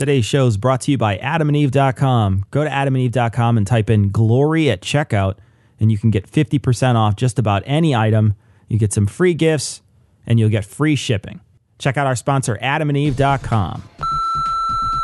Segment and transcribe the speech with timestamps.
[0.00, 2.46] Today's show is brought to you by adamandeve.com.
[2.50, 5.34] Go to adamandeve.com and type in glory at checkout,
[5.78, 8.34] and you can get 50% off just about any item.
[8.66, 9.82] You get some free gifts,
[10.26, 11.42] and you'll get free shipping.
[11.78, 13.82] Check out our sponsor, adamandeve.com.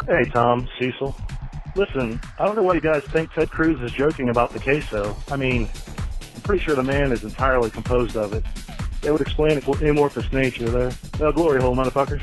[0.07, 1.15] Hey, Tom, Cecil.
[1.75, 5.15] Listen, I don't know why you guys think Ted Cruz is joking about the queso.
[5.31, 5.69] I mean,
[6.35, 8.45] I'm pretty sure the man is entirely composed of it.
[9.03, 10.91] That would explain its amorphous nature there.
[11.21, 12.23] No glory hole, motherfuckers.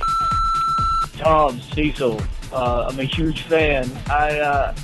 [1.19, 2.19] Tom Cecil.
[2.54, 3.89] Uh, I'm a huge fan.
[4.07, 4.75] I uh,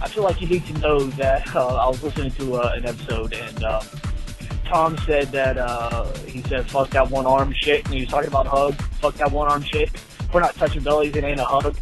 [0.00, 2.86] I feel like you need to know that uh, I was listening to uh, an
[2.86, 3.82] episode and uh,
[4.64, 8.28] Tom said that uh, he said fuck that one arm shit and he was talking
[8.28, 8.74] about hug.
[9.00, 9.90] Fuck that one arm shit.
[10.32, 11.14] We're not touching bellies.
[11.14, 11.76] It ain't a hug.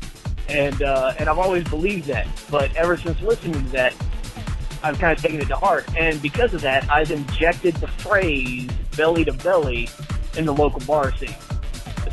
[0.48, 2.26] And uh, and I've always believed that.
[2.50, 3.95] But ever since listening to that,
[4.82, 5.86] I've kind of taken it to heart.
[5.96, 9.88] And because of that, I've injected the phrase belly to belly
[10.36, 11.34] in the local bar scene.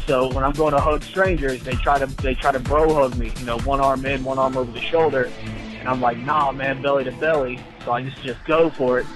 [0.06, 3.16] So when I'm going to hug strangers, they try to they try to bro hug
[3.16, 5.32] me, you know, one arm in, one arm over the shoulder,
[5.80, 7.60] and I'm like, nah, man, belly to belly.
[7.85, 9.08] So I just just go for it,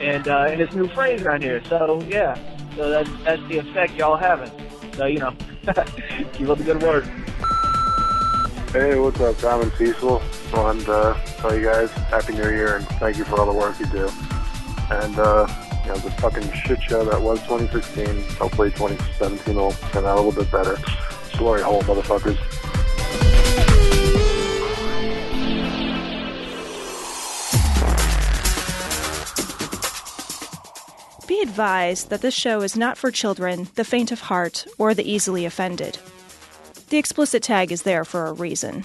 [0.00, 1.62] and uh, and it's new phrase around here.
[1.64, 2.38] So yeah,
[2.76, 4.50] so that's that's the effect y'all having.
[4.94, 5.34] So you know,
[6.32, 7.04] keep up the good work.
[8.72, 10.22] Hey, what's up, Tom and Cecil?
[10.54, 13.78] Wanted to tell you guys Happy New Year and thank you for all the work
[13.78, 14.08] you do.
[14.90, 15.46] And, uh,
[15.82, 20.20] you know, the fucking shit show that was 2016, hopefully 2017 will turn out a
[20.20, 20.76] little bit better.
[21.36, 22.38] Glory hole, motherfuckers.
[31.26, 35.10] Be advised that this show is not for children, the faint of heart, or the
[35.10, 35.98] easily offended.
[36.90, 38.84] The explicit tag is there for a reason.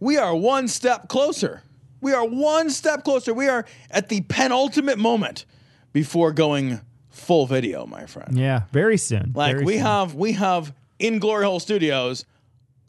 [0.00, 1.62] we are one step closer.
[2.00, 3.32] We are one step closer.
[3.34, 5.44] We are at the penultimate moment
[5.92, 8.38] before going full video, my friend.
[8.38, 9.32] Yeah, very soon.
[9.34, 9.82] Like very we soon.
[9.82, 12.24] have we have in Glory Hole Studios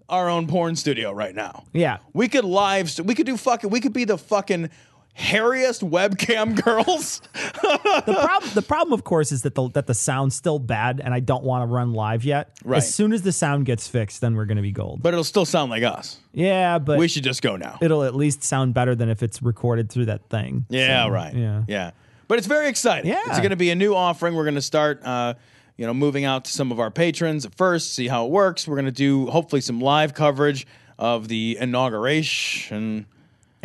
[0.10, 1.66] our own porn studio right now.
[1.74, 1.98] Yeah.
[2.14, 4.70] We could live st- we could do fucking we could be the fucking
[5.18, 7.22] hairiest webcam girls.
[7.34, 11.14] the problem the problem of course is that the that the sound's still bad and
[11.14, 12.58] I don't want to run live yet.
[12.64, 12.78] Right.
[12.78, 15.02] As soon as the sound gets fixed, then we're gonna be gold.
[15.02, 16.20] but it'll still sound like us.
[16.34, 17.78] yeah, but we should just go now.
[17.82, 20.66] it'll at least sound better than if it's recorded through that thing.
[20.70, 21.34] Yeah, So, right.
[21.34, 21.64] Yeah.
[21.68, 21.92] Yeah.
[22.28, 23.10] But it's very exciting.
[23.10, 23.22] Yeah.
[23.28, 24.36] It's going to be a new offering.
[24.36, 25.36] We're going to start, uh,
[25.78, 28.68] you know, moving out to some of our patrons at first, see how it works.
[28.68, 30.68] We're going to do hopefully some live coverage
[31.00, 33.06] of the inauguration.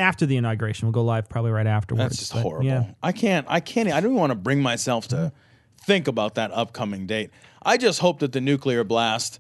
[0.03, 2.03] After the inauguration, we'll go live probably right afterwards.
[2.03, 2.67] That's just but, horrible.
[2.67, 2.93] Yeah.
[3.03, 5.33] I can't, I can't, I don't even want to bring myself to
[5.83, 7.31] think about that upcoming date.
[7.63, 9.39] I just hope that the nuclear blast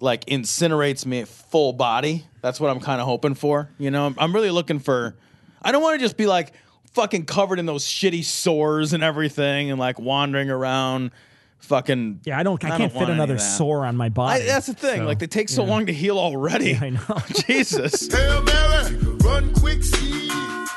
[0.00, 2.26] like incinerates me full body.
[2.40, 3.70] That's what I'm kind of hoping for.
[3.78, 5.16] You know, I'm, I'm really looking for,
[5.62, 6.52] I don't want to just be like
[6.92, 11.10] fucking covered in those shitty sores and everything and like wandering around
[11.58, 12.20] fucking.
[12.24, 12.62] Yeah, I don't.
[12.64, 14.44] I, I can't don't want fit another sore on my I, body.
[14.44, 14.98] that's the thing.
[14.98, 15.70] So, like, they take so yeah.
[15.70, 16.76] long to heal already.
[16.80, 17.00] I know.
[17.46, 18.12] Jesus.
[18.12, 20.28] Hail Mary, run quick, see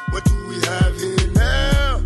[0.10, 2.04] what do we have here now?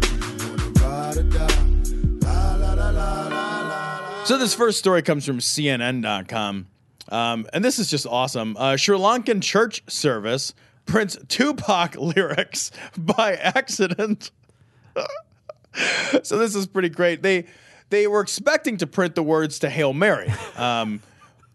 [4.25, 6.67] So this first story comes from CNN.com,
[7.09, 8.55] um, and this is just awesome.
[8.57, 10.53] Uh, Sri Lankan church service
[10.85, 14.31] prints Tupac lyrics by accident.
[16.23, 17.21] so this is pretty great.
[17.21, 17.45] They
[17.89, 21.01] they were expecting to print the words to Hail Mary, um,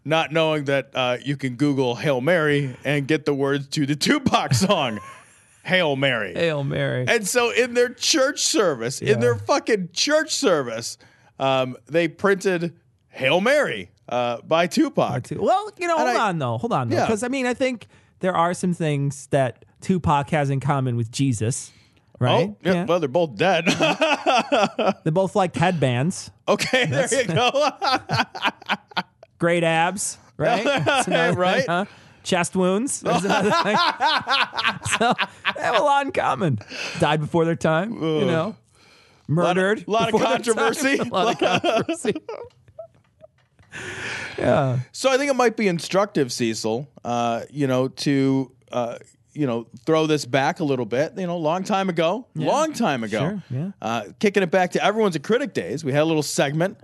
[0.07, 3.95] not knowing that uh, you can Google Hail Mary and get the words to the
[3.95, 4.99] Tupac song,
[5.63, 6.33] Hail Mary.
[6.33, 7.05] Hail Mary.
[7.07, 9.13] And so in their church service, Yeah.
[9.13, 10.97] in their fucking church service,
[11.39, 12.73] um, they printed
[13.09, 15.27] Hail Mary uh, by Tupac.
[15.35, 16.57] Well, you know, And hold I- on though.
[16.57, 17.05] Hold on though, Yeah.
[17.05, 17.87] because I mean, I think
[18.19, 21.71] there are some things that Tupac has in common with Jesus,
[22.19, 22.49] right?
[22.49, 23.65] Oh, yeah, Well, they're both dead.
[25.03, 27.69] they both liked headbands, okay, there you go.
[29.39, 30.63] great abs, right?
[30.85, 31.65] That's another thing, Right.
[31.67, 31.85] huh?
[32.23, 32.99] Chest wounds.
[33.01, 33.77] That's another thing.
[34.99, 35.13] so
[35.55, 36.59] they have a lot in common.
[36.99, 38.55] Died before their time, you know.
[39.27, 39.85] murdered.
[39.87, 40.55] A lot of before that time.
[40.55, 40.97] controversy.
[40.99, 42.15] A lot of controversy.
[44.37, 44.79] yeah.
[44.91, 46.87] So I think it might be instructive, Cecil.
[47.03, 48.97] Uh, you know, to uh,
[49.33, 51.13] you know throw this back a little bit.
[51.17, 53.19] You know, long time ago, long time ago.
[53.19, 53.71] Sure, yeah.
[53.81, 55.83] Uh, kicking it back to everyone's a critic days.
[55.83, 56.77] We had a little segment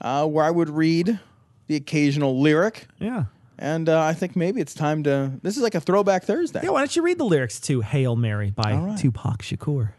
[0.00, 1.18] uh, where I would read
[1.66, 3.24] the occasional lyric, Yeah.
[3.58, 5.32] and uh, I think maybe it's time to.
[5.42, 6.60] This is like a throwback Thursday.
[6.62, 9.90] Yeah, why don't you read the lyrics to Hail Mary by Tupac Shakur?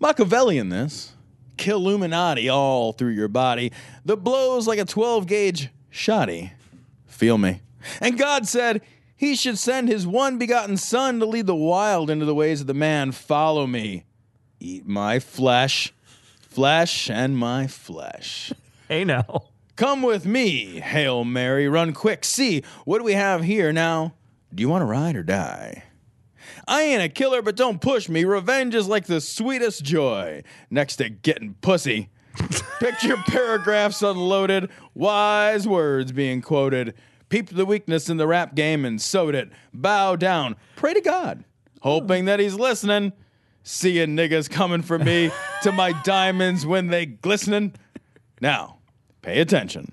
[0.00, 1.12] Machiavellian this.
[1.56, 3.72] Kill Illuminati all through your body.
[4.04, 6.52] The blows like a 12 gauge shoddy.
[7.06, 7.62] Feel me.
[8.00, 8.82] And God said
[9.16, 12.66] he should send his one begotten son to lead the wild into the ways of
[12.66, 13.10] the man.
[13.12, 14.04] Follow me.
[14.60, 15.94] Eat my flesh.
[16.40, 18.52] Flesh and my flesh.
[18.88, 19.44] Hey now.
[19.76, 21.68] Come with me, Hail Mary.
[21.68, 22.24] Run quick.
[22.24, 24.14] See, what do we have here now?
[24.54, 25.84] Do you want to ride or die?
[26.66, 28.24] I ain't a killer, but don't push me.
[28.24, 32.08] Revenge is like the sweetest joy next to getting pussy.
[32.80, 36.94] Picture paragraphs unloaded, wise words being quoted.
[37.28, 39.50] Peeped the weakness in the rap game and sowed it.
[39.74, 41.44] Bow down, pray to God,
[41.82, 43.12] hoping that he's listening.
[43.62, 45.30] Seeing niggas coming for me
[45.64, 47.74] to my diamonds when they glistening.
[48.40, 48.78] Now,
[49.26, 49.92] pay attention.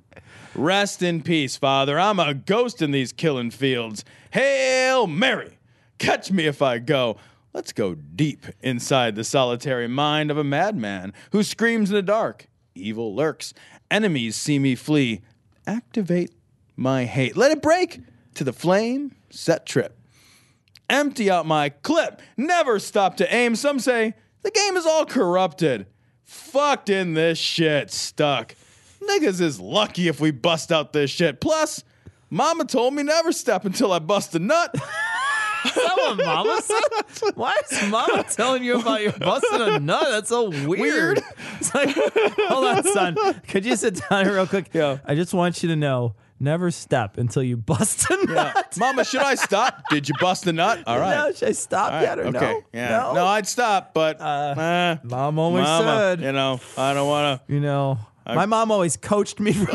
[0.54, 2.00] Rest in peace, Father.
[2.00, 4.06] I'm a ghost in these killing fields.
[4.30, 5.58] Hail Mary!
[5.98, 7.18] Catch me if I go.
[7.52, 12.46] Let's go deep inside the solitary mind of a madman who screams in the dark.
[12.76, 13.56] Evil lurks.
[13.90, 15.22] Enemies see me flee.
[15.66, 16.32] Activate
[16.76, 17.36] my hate.
[17.36, 18.02] Let it break
[18.36, 19.16] to the flame.
[19.32, 19.98] Set trip.
[20.92, 22.22] Empty out my clip.
[22.38, 23.56] Never stop to aim.
[23.56, 24.14] Some say
[24.44, 25.88] the game is all corrupted.
[26.22, 27.90] Fucked in this shit.
[27.90, 28.56] Stuck.
[29.10, 31.40] Niggas is lucky if we bust out this shit.
[31.42, 31.84] Plus,
[32.30, 34.72] mama told me never step until I bust a nut.
[35.66, 37.32] Is that what Mama said?
[37.36, 40.08] Why is Mama telling you about your busting a nut?
[40.10, 40.68] That's so weird.
[40.68, 41.24] Weird.
[41.60, 43.42] It's like, hold on, son.
[43.48, 44.72] Could you sit down here real quick?
[44.74, 44.98] Yeah.
[45.06, 48.74] I just want you to know, never step until you bust a nut.
[48.78, 49.84] Mama, should I stop?
[49.90, 50.84] Did you bust a nut?
[50.86, 51.16] All right.
[51.16, 52.40] No, should I stop All yet or okay.
[52.40, 52.64] no?
[52.74, 52.90] Yeah.
[52.90, 53.14] No.
[53.14, 57.54] No, I'd stop, but uh, Mom always Mama, said, you know, I don't want to.
[57.54, 59.54] you know, my mom always coached me.
[59.54, 59.68] From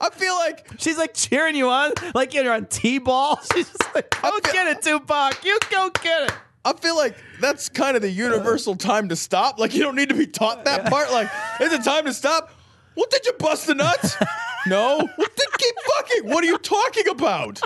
[0.00, 3.40] I feel like She's like cheering you on, like you're on T-ball.
[3.54, 5.42] She's just like, go get it, Tupac.
[5.44, 6.32] You go get it.
[6.64, 9.58] I feel like that's kind of the universal time to stop.
[9.58, 11.10] Like you don't need to be taught that part.
[11.10, 11.30] Like,
[11.60, 12.50] is it time to stop?
[12.94, 14.16] What did you bust the nuts?
[14.66, 14.96] no.
[14.98, 16.30] Well, then keep fucking.
[16.30, 17.60] What are you talking about?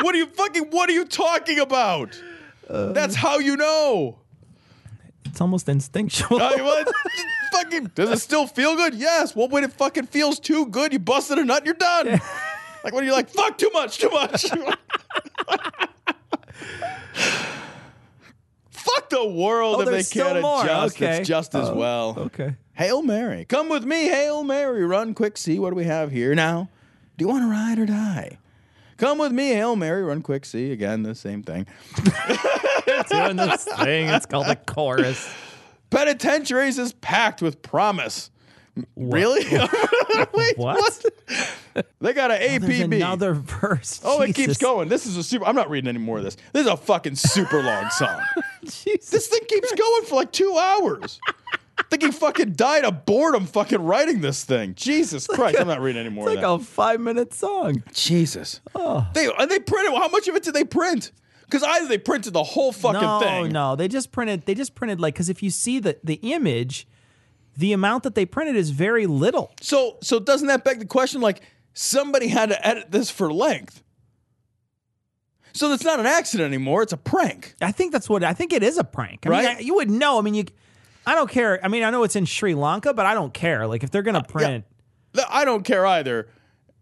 [0.00, 0.70] What are you fucking?
[0.70, 2.20] What are you talking about?
[2.68, 4.18] That's how you know.
[5.34, 6.40] It's almost instinctual.
[6.40, 6.94] Uh, what?
[7.50, 7.90] fucking.
[7.96, 8.94] Does it still feel good?
[8.94, 9.34] Yes.
[9.34, 11.64] Well, when it fucking feels too good, you busted a nut.
[11.66, 12.20] You're done.
[12.84, 14.46] Like when you're like, fuck, too much, too much.
[18.70, 20.94] Fuck the world Oh, if they can't adjust.
[21.02, 21.18] Okay.
[21.18, 22.14] It's just as Oh, well.
[22.16, 22.54] okay.
[22.74, 23.44] Hail Mary.
[23.44, 24.84] Come with me, Hail Mary.
[24.86, 26.68] Run quick, see what do we have here now?
[27.16, 28.38] Do you want to ride or die?
[28.98, 30.04] Come with me, Hail Mary.
[30.04, 30.70] Run quick, see.
[30.70, 31.66] Again, the same thing.
[33.10, 34.08] Doing this thing.
[34.08, 35.32] It's called a chorus.
[35.90, 38.30] Penitentiaries is packed with promise.
[38.96, 39.44] Really?
[40.34, 41.04] Wait, What?
[42.00, 42.96] They got an oh, There's APB.
[42.96, 44.00] another verse.
[44.04, 44.88] Oh, it keeps going.
[44.88, 45.44] This is a super.
[45.44, 46.36] I'm not reading any more of this.
[46.52, 48.20] This is a fucking super long song.
[48.64, 49.10] Jesus.
[49.10, 51.20] This thing keeps going for like two hours.
[51.78, 54.74] I think he fucking died of boredom fucking writing this thing.
[54.76, 55.58] Jesus Christ.
[55.60, 56.62] I'm not reading any more It's of like that.
[56.64, 57.82] a five minute song.
[57.92, 58.60] Jesus.
[58.74, 59.06] Oh.
[59.14, 59.92] They and they printed.
[59.94, 61.12] How much of it did they print?
[61.54, 63.52] Because either they printed the whole fucking no, thing.
[63.52, 64.44] no, they just printed.
[64.44, 66.88] They just printed like because if you see the the image,
[67.56, 69.52] the amount that they printed is very little.
[69.60, 71.20] So so doesn't that beg the question?
[71.20, 71.42] Like
[71.72, 73.84] somebody had to edit this for length.
[75.52, 76.82] So that's not an accident anymore.
[76.82, 77.54] It's a prank.
[77.62, 78.52] I think that's what I think.
[78.52, 79.56] It is a prank, I mean, Right?
[79.58, 80.18] I- you would know.
[80.18, 80.46] I mean, you.
[81.06, 81.64] I don't care.
[81.64, 83.68] I mean, I know it's in Sri Lanka, but I don't care.
[83.68, 84.64] Like if they're gonna uh, print,
[85.14, 86.26] Th- I don't care either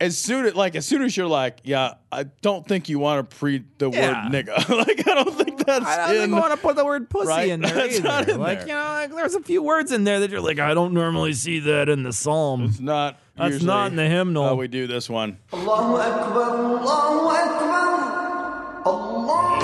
[0.03, 3.31] as soon as like as soon as you're like, yeah, I don't think you want
[3.31, 4.25] to pre the yeah.
[4.25, 4.69] word nigga.
[4.87, 5.87] like I don't think that's.
[5.87, 7.49] I don't in, think you want to put the word pussy right?
[7.49, 8.33] in there that's either.
[8.33, 8.69] In like there.
[8.69, 11.35] you know, like, there's a few words in there that you're like, I don't normally
[11.35, 12.65] see that in the psalm.
[12.65, 13.21] It's not.
[13.37, 14.45] That's not in the hymnal.
[14.45, 15.39] How we do this one.
[15.53, 16.79] Allahu Akbar.
[16.79, 18.83] Allahu Akbar.
[18.85, 19.63] Allah.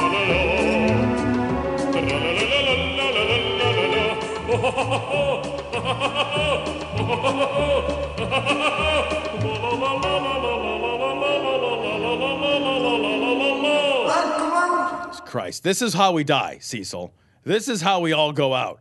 [4.49, 4.71] la
[9.79, 10.28] la la la
[15.29, 17.13] Christ, this is how we die, Cecil.
[17.45, 18.81] This is how we all go out.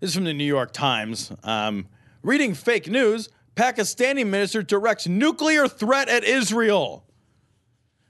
[0.00, 1.30] This is from the New York Times.
[1.44, 1.86] Um,
[2.22, 7.04] reading fake news: Pakistani minister directs nuclear threat at Israel.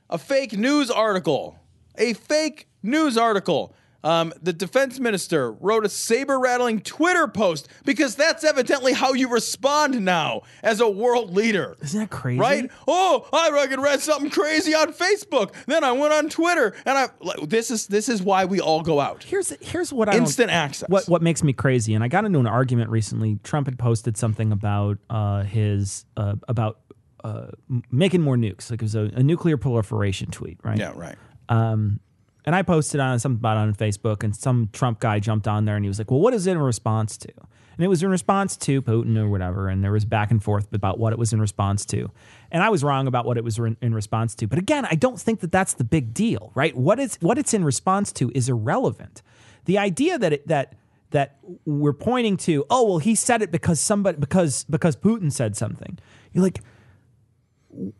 [0.09, 1.59] A fake news article.
[1.97, 3.75] A fake news article.
[4.03, 9.29] Um, the defense minister wrote a saber rattling Twitter post because that's evidently how you
[9.29, 11.75] respond now as a world leader.
[11.81, 12.39] Isn't that crazy?
[12.39, 12.71] Right?
[12.87, 15.53] Oh, I reckon read something crazy on Facebook.
[15.65, 18.81] Then I went on Twitter, and I like, this is this is why we all
[18.81, 19.23] go out.
[19.23, 20.89] Here's here's what I Instant access.
[20.89, 23.39] What what makes me crazy, and I got into an argument recently.
[23.43, 26.79] Trump had posted something about uh, his uh, about
[27.23, 27.47] uh,
[27.91, 28.69] making more nukes.
[28.69, 30.77] Like it was a, a nuclear proliferation tweet, right?
[30.77, 31.15] Yeah, right.
[31.49, 31.99] Um,
[32.47, 35.75] and I posted on something about on Facebook, and some Trump guy jumped on there
[35.75, 38.09] and he was like, "Well, what is it in response to?" And it was in
[38.09, 41.33] response to Putin or whatever, and there was back and forth about what it was
[41.33, 42.09] in response to.
[42.49, 44.47] And I was wrong about what it was in, in response to.
[44.47, 46.75] But again, I don't think that that's the big deal, right?
[46.75, 49.21] What is what it's in response to is irrelevant.
[49.65, 50.75] The idea that it, that
[51.09, 55.57] that we're pointing to, oh well, he said it because somebody because because Putin said
[55.57, 55.99] something.
[56.31, 56.61] You're like,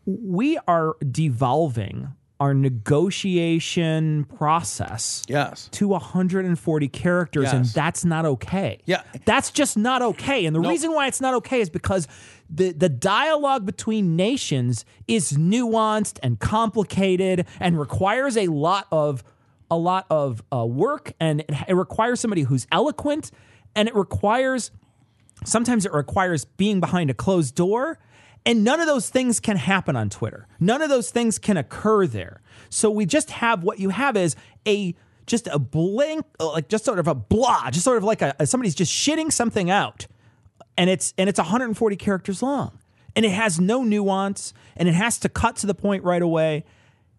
[0.06, 5.68] we are devolving our negotiation process yes.
[5.72, 9.02] to 140 characters and that's not okay Yeah.
[9.24, 12.06] that's just not okay and the reason why it's not okay is because
[12.50, 19.24] the, the dialogue between nations is nuanced and complicated and requires a lot of
[19.70, 23.30] a lot of uh, work and it, it requires somebody who's eloquent
[23.74, 24.70] and it requires
[25.44, 27.98] sometimes it requires being behind a closed door
[28.48, 30.48] and none of those things can happen on twitter.
[30.58, 32.40] None of those things can occur there.
[32.70, 34.34] So we just have what you have is
[34.66, 34.94] a
[35.26, 38.74] just a blank like just sort of a blah just sort of like a somebody's
[38.74, 40.06] just shitting something out.
[40.78, 42.78] And it's and it's 140 characters long.
[43.14, 44.54] And it has no nuance.
[44.76, 46.64] And it has to cut to the point right away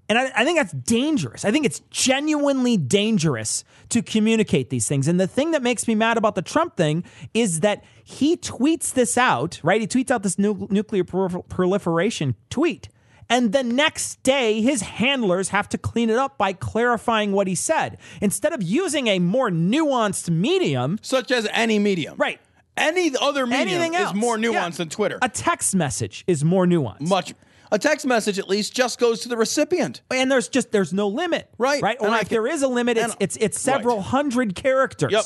[0.10, 1.46] and I, I think that's dangerous.
[1.46, 5.08] I think it's genuinely dangerous to communicate these things.
[5.08, 8.92] And the thing that makes me mad about the Trump thing is that he tweets
[8.94, 9.80] this out, right?
[9.80, 12.90] He tweets out this nu- nuclear prol- proliferation tweet.
[13.32, 17.54] And the next day, his handlers have to clean it up by clarifying what he
[17.54, 18.00] said.
[18.22, 22.42] Instead of using a more nuanced medium, such as any medium, right?
[22.76, 24.70] Any other medium Anything is more nuanced Yeah.
[24.70, 25.20] than Twitter.
[25.22, 27.02] A text message is more nuanced.
[27.08, 27.34] Much.
[27.72, 30.02] A text message at least just goes to the recipient.
[30.12, 31.50] And there's just there's no limit.
[31.58, 31.82] Right.
[31.82, 31.98] Right?
[32.00, 35.12] Or And if can- there is a limit, it's it's it's several hundred characters.
[35.12, 35.24] Yep.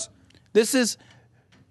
[0.54, 0.98] This is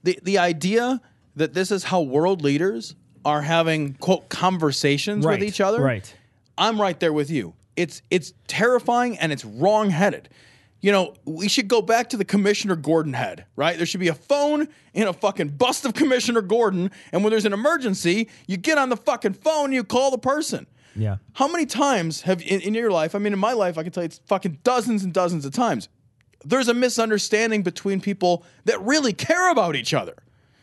[0.02, 1.00] the the idea
[1.36, 5.80] that this is how world leaders are having quote conversations Right, with each other.
[5.80, 6.12] right.
[6.58, 7.54] I'm right there with you.
[7.76, 10.28] It's it's terrifying and it's wrong-headed.
[10.82, 13.76] You know, we should go back to the Commissioner Gordon head, right?
[13.76, 17.44] There should be a phone in a fucking bust of Commissioner Gordon, and when there's
[17.44, 20.66] an emergency, you get on the fucking phone, you call the person.
[20.96, 21.18] Yeah.
[21.34, 23.14] How many times have in, in your life?
[23.14, 25.52] I mean, in my life, I can tell you it's fucking dozens and dozens of
[25.52, 25.88] times.
[26.44, 30.16] There's a misunderstanding between people that really care about each other.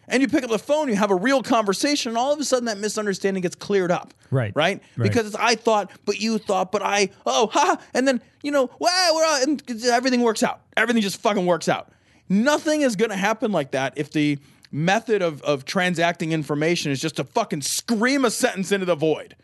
[0.09, 2.43] And you pick up the phone, you have a real conversation, and all of a
[2.43, 4.13] sudden that misunderstanding gets cleared up.
[4.31, 4.51] Right.
[4.55, 4.81] Right?
[4.97, 5.07] Right.
[5.09, 8.69] Because it's I thought, but you thought, but I, oh, ha, and then, you know,
[8.79, 10.61] wow, we're all, and everything works out.
[10.75, 11.91] Everything just fucking works out.
[12.27, 14.39] Nothing is going to happen like that if the
[14.71, 19.35] method of, of transacting information is just to fucking scream a sentence into the void.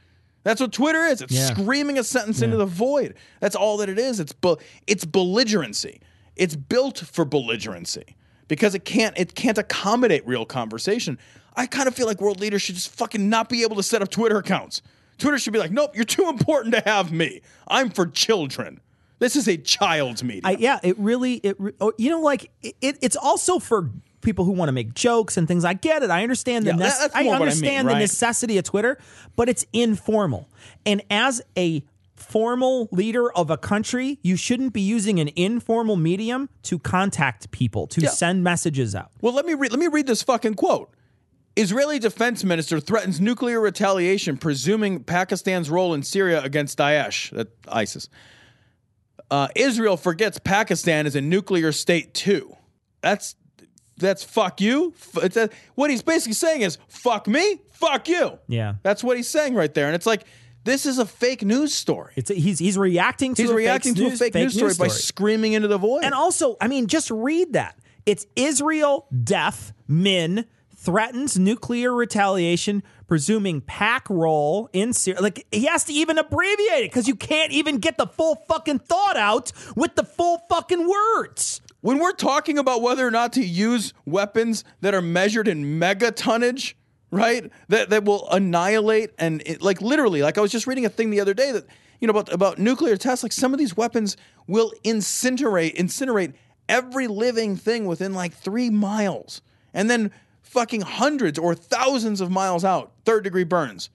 [0.43, 1.22] That's what Twitter is.
[1.22, 1.48] It's Yeah.
[1.48, 3.15] screaming a sentence into the void.
[3.39, 4.19] That's all that it is.
[4.19, 6.00] It's be- it's belligerency.
[6.36, 8.13] It's built for belligerency
[8.48, 11.18] because it can't it can't accommodate real conversation.
[11.56, 14.02] I kind of feel like world leaders should just fucking not be able to set
[14.02, 14.82] up Twitter accounts.
[15.18, 17.42] Twitter should be like, nope, you're too important to have me.
[17.68, 18.82] I'm for children.
[19.20, 20.22] This is a child's.
[20.44, 23.90] I, yeah, it really, it, oh, you know, like it, it, it's also for
[24.22, 25.64] people who want to make jokes and things.
[25.64, 26.10] I get it.
[26.10, 28.98] I understand the, Yeah, nec- that- I what I mean, understand the necessity of Twitter,
[29.38, 30.50] but it's informal.
[30.86, 31.82] And as a
[32.15, 37.88] formal leader of a country, you shouldn't be using an informal medium to contact people,
[37.88, 38.10] to Yeah.
[38.10, 39.12] send messages out.
[39.22, 39.72] Well, let me read.
[39.72, 40.91] Let me read this fucking quote.
[41.57, 48.10] Israeli defense minister threatens nuclear retaliation, presuming Pakistan's role in Syria against Daesh, that ISIS.
[49.31, 52.55] Uh, Israel forgets Pakistan is a nuclear state too.
[53.01, 53.36] That's
[53.98, 54.93] that's fuck you.
[55.24, 58.38] It's a- what he's basically saying is fuck me, fuck you.
[58.48, 58.75] Yeah.
[58.84, 60.25] That's what he's saying right there, and it's like
[60.65, 62.12] this is a fake news story.
[62.15, 64.74] It's he's he's reacting to He's a reacting fake to news, a fake, news, story
[64.77, 66.03] by screaming into the void.
[66.03, 67.79] And also, I mean, just read that.
[68.05, 70.45] It's Israel deaf min
[70.75, 75.22] threatens nuclear retaliation, presuming Pak role in Syria.
[75.22, 78.79] Like he has to even abbreviate it because you can't even get the full fucking
[78.79, 81.62] thought out with the full fucking words.
[81.81, 86.74] when we're talking about whether or not to use weapons that are measured in megatonnage,
[87.15, 87.50] right?
[87.69, 91.10] That that will annihilate and it, like literally, like I was just reading a thing
[91.10, 91.65] the other day that
[92.00, 93.24] you know about about nuclear tests.
[93.24, 94.17] Like some of these weapons
[94.48, 96.34] will incinerate incinerate
[96.67, 99.41] every living thing within like three miles,
[99.74, 103.89] and then fucking hundreds or thousands of miles out, third degree burns.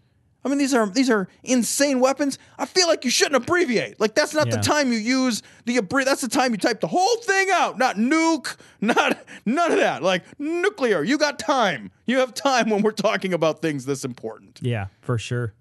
[0.45, 2.39] I mean, these are these are insane weapons.
[2.59, 4.01] I feel like you shouldn't abbreviate.
[4.01, 4.57] Like that's not Yeah.
[4.57, 6.07] the time you use the abbrev.
[6.07, 7.79] That's the time you type the whole thing out.
[7.79, 8.57] Not nuke.
[8.81, 10.03] Not none of that.
[10.03, 11.03] Like nuclear.
[11.03, 11.91] You got time.
[12.07, 14.59] You have time when we're talking about things this important.
[14.63, 15.53] Yeah, for sure.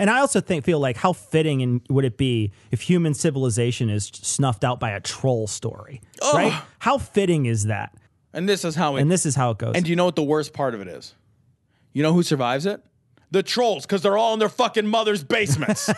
[0.00, 3.90] And I also think feel like how fitting and would it be if human civilization
[3.90, 6.00] is snuffed out by a troll story,
[6.32, 6.62] right?
[6.78, 7.92] How fitting is that?
[8.32, 9.02] And this is how it.
[9.02, 9.72] And this is how it goes.
[9.74, 11.14] And do you know what the worst part of it is?
[11.92, 12.80] You know who survives it?
[13.30, 15.88] The trolls, because they're all in their fucking mother's basements.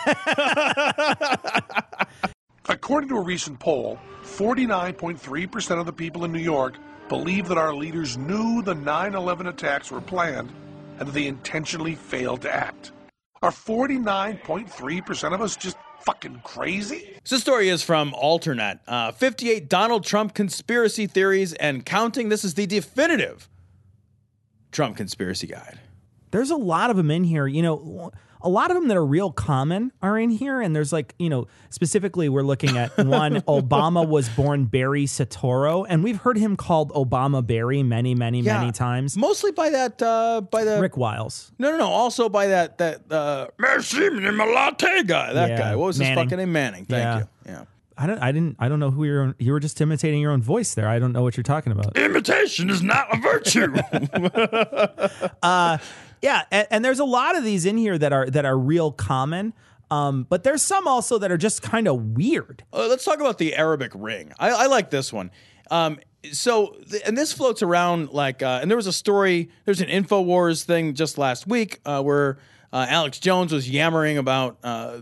[2.69, 6.77] According to a recent poll, 49.3% of the people in New York
[7.09, 10.53] believe that our leaders knew the 9 11 attacks were planned
[10.99, 12.93] and that they intentionally failed to act.
[13.43, 17.17] Are 49.3% of us just fucking crazy?
[17.25, 18.81] So this story is from Alternet.
[18.87, 22.29] Uh, 58 Donald Trump conspiracy theories and counting.
[22.29, 23.49] This is the definitive
[24.71, 25.80] Trump conspiracy guide.
[26.31, 27.47] There's a lot of them in here.
[27.47, 30.61] You know, a lot of them that are real common are in here.
[30.61, 35.87] And there's like, you know, specifically, we're looking at one Obama was born Barry Soetoro.
[35.89, 39.17] And we've heard him called Obama Barry many, many, many times.
[39.17, 41.53] Mostly by that, uh, by the Rick Wiles.
[41.59, 41.89] No, no, no.
[41.89, 45.33] Also by that that uh, Merci, latte guy.
[45.33, 45.77] That Yeah, guy.
[45.77, 46.53] What was his fucking name?
[46.53, 46.87] Manning.
[46.87, 47.19] Thank Yeah.
[47.19, 47.27] you.
[47.47, 47.65] Yeah.
[47.99, 50.41] I don't, I didn't, I don't know who you're, you were just imitating your own
[50.41, 50.89] voice there.
[50.89, 51.99] I don't know what you're talking about.
[51.99, 53.75] Imitation is not a virtue.
[55.43, 55.77] uh,
[56.23, 58.93] yeah, and, and there's a lot of these in here that are that are real
[58.93, 59.53] common.
[59.91, 62.63] Um, but there's some also that are just kind of weird.
[62.73, 64.33] Uh, let's talk about the Arabic ring.
[64.39, 65.33] I, I like this one.
[65.69, 65.99] Um,
[66.33, 69.51] so, th- and this floats around like, uh, and there was a story.
[69.65, 72.39] There's an Infowars thing just last week uh, where
[72.73, 75.01] uh, Alex Jones was yammering about uh,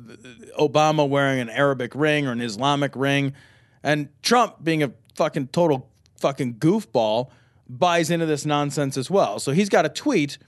[0.59, 3.35] Obama wearing an Arabic ring or an Islamic ring,
[3.83, 7.31] and Trump being a fucking total fucking goofball
[7.69, 9.39] buys into this nonsense as well.
[9.39, 10.39] So he's got a tweet,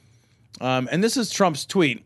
[0.61, 2.04] um, and this is Trump's tweet.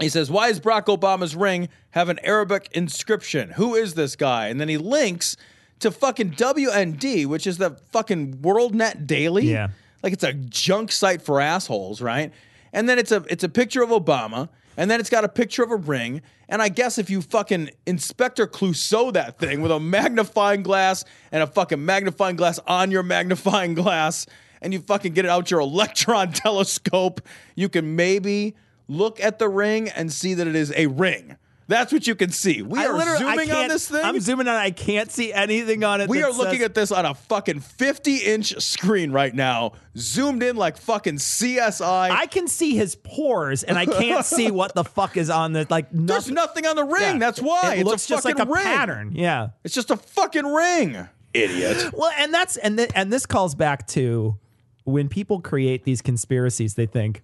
[0.00, 3.50] He says, Why does Barack Obama's ring have an Arabic inscription?
[3.50, 4.48] Who is this guy?
[4.48, 5.36] And then he links
[5.80, 9.44] to fucking WND, which is the fucking WorldNet Daily.
[9.44, 9.68] Yeah.
[10.02, 12.32] Like it's a junk site for assholes, right?
[12.72, 15.62] And then it's a it's a picture of Obama, and then it's got a picture
[15.62, 16.22] of a ring.
[16.48, 21.42] And I guess if you fucking Inspector Clouseau that thing with a magnifying glass and
[21.42, 24.26] a fucking magnifying glass on your magnifying glass,
[24.62, 27.20] and you fucking get it out your electron telescope,
[27.54, 28.54] you can maybe
[28.88, 31.36] look at the ring and see that it is a ring.
[31.68, 32.60] That's what you can see.
[32.60, 34.04] We I are zooming on this thing.
[34.04, 34.56] I'm zooming on.
[34.56, 36.08] I can't see anything on it.
[36.08, 40.42] We are looking says- at this on a fucking 50 inch screen right now, zoomed
[40.42, 42.10] in like fucking CSI.
[42.10, 45.66] I can see his pores, and I can't see what the fuck is on the
[45.70, 45.86] like.
[45.92, 46.34] There's Nothing.
[46.34, 47.00] nothing on the ring.
[47.14, 47.18] Yeah.
[47.18, 47.74] That's why.
[47.76, 48.64] it it's looks a just like a ring.
[48.64, 49.12] pattern.
[49.14, 49.50] Yeah.
[49.64, 51.08] It's just a fucking ring.
[51.32, 51.94] Idiot.
[51.94, 54.36] Well, and that's and th- and this calls back to
[54.84, 56.74] when people create these conspiracies.
[56.74, 57.22] They think,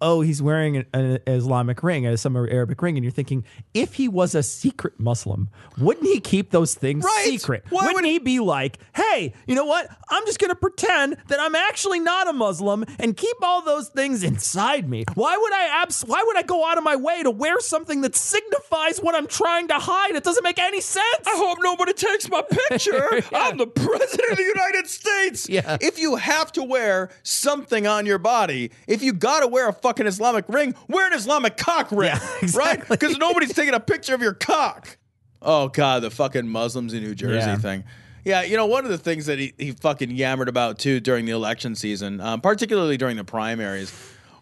[0.00, 3.94] "Oh, he's wearing an, an Islamic ring, uh, some Arabic ring," and you're thinking, if
[3.94, 7.26] he was a secret Muslim, wouldn't he keep those things Right.
[7.28, 7.64] secret?
[7.70, 9.88] Why wouldn't would- he be like, "Hey, you know what?
[10.10, 13.88] I'm just going to pretend that I'm actually not a Muslim and keep all those
[13.88, 15.04] things inside me.
[15.14, 18.00] Why would I abs- Why would I go out of my way to wear something
[18.02, 20.14] that signifies what I'm trying to hide?
[20.14, 23.22] It doesn't make any sense." I hope nobody takes my picture.
[23.34, 25.48] I'm the president of the United States.
[25.48, 25.76] Yeah.
[25.80, 29.72] If you have to wear something on your body, if you got to wear a
[29.88, 32.86] fucking Islamic ring, wear an Islamic cock ring, Yeah, right?
[32.88, 34.98] Because nobody's taking a picture of your cock.
[35.40, 37.56] Oh god, the fucking Muslims in New Jersey Yeah.
[37.56, 37.84] thing.
[38.24, 41.24] Yeah, you know, one of the things that he, he fucking yammered about too during
[41.24, 43.90] the election season, um, particularly during the primaries,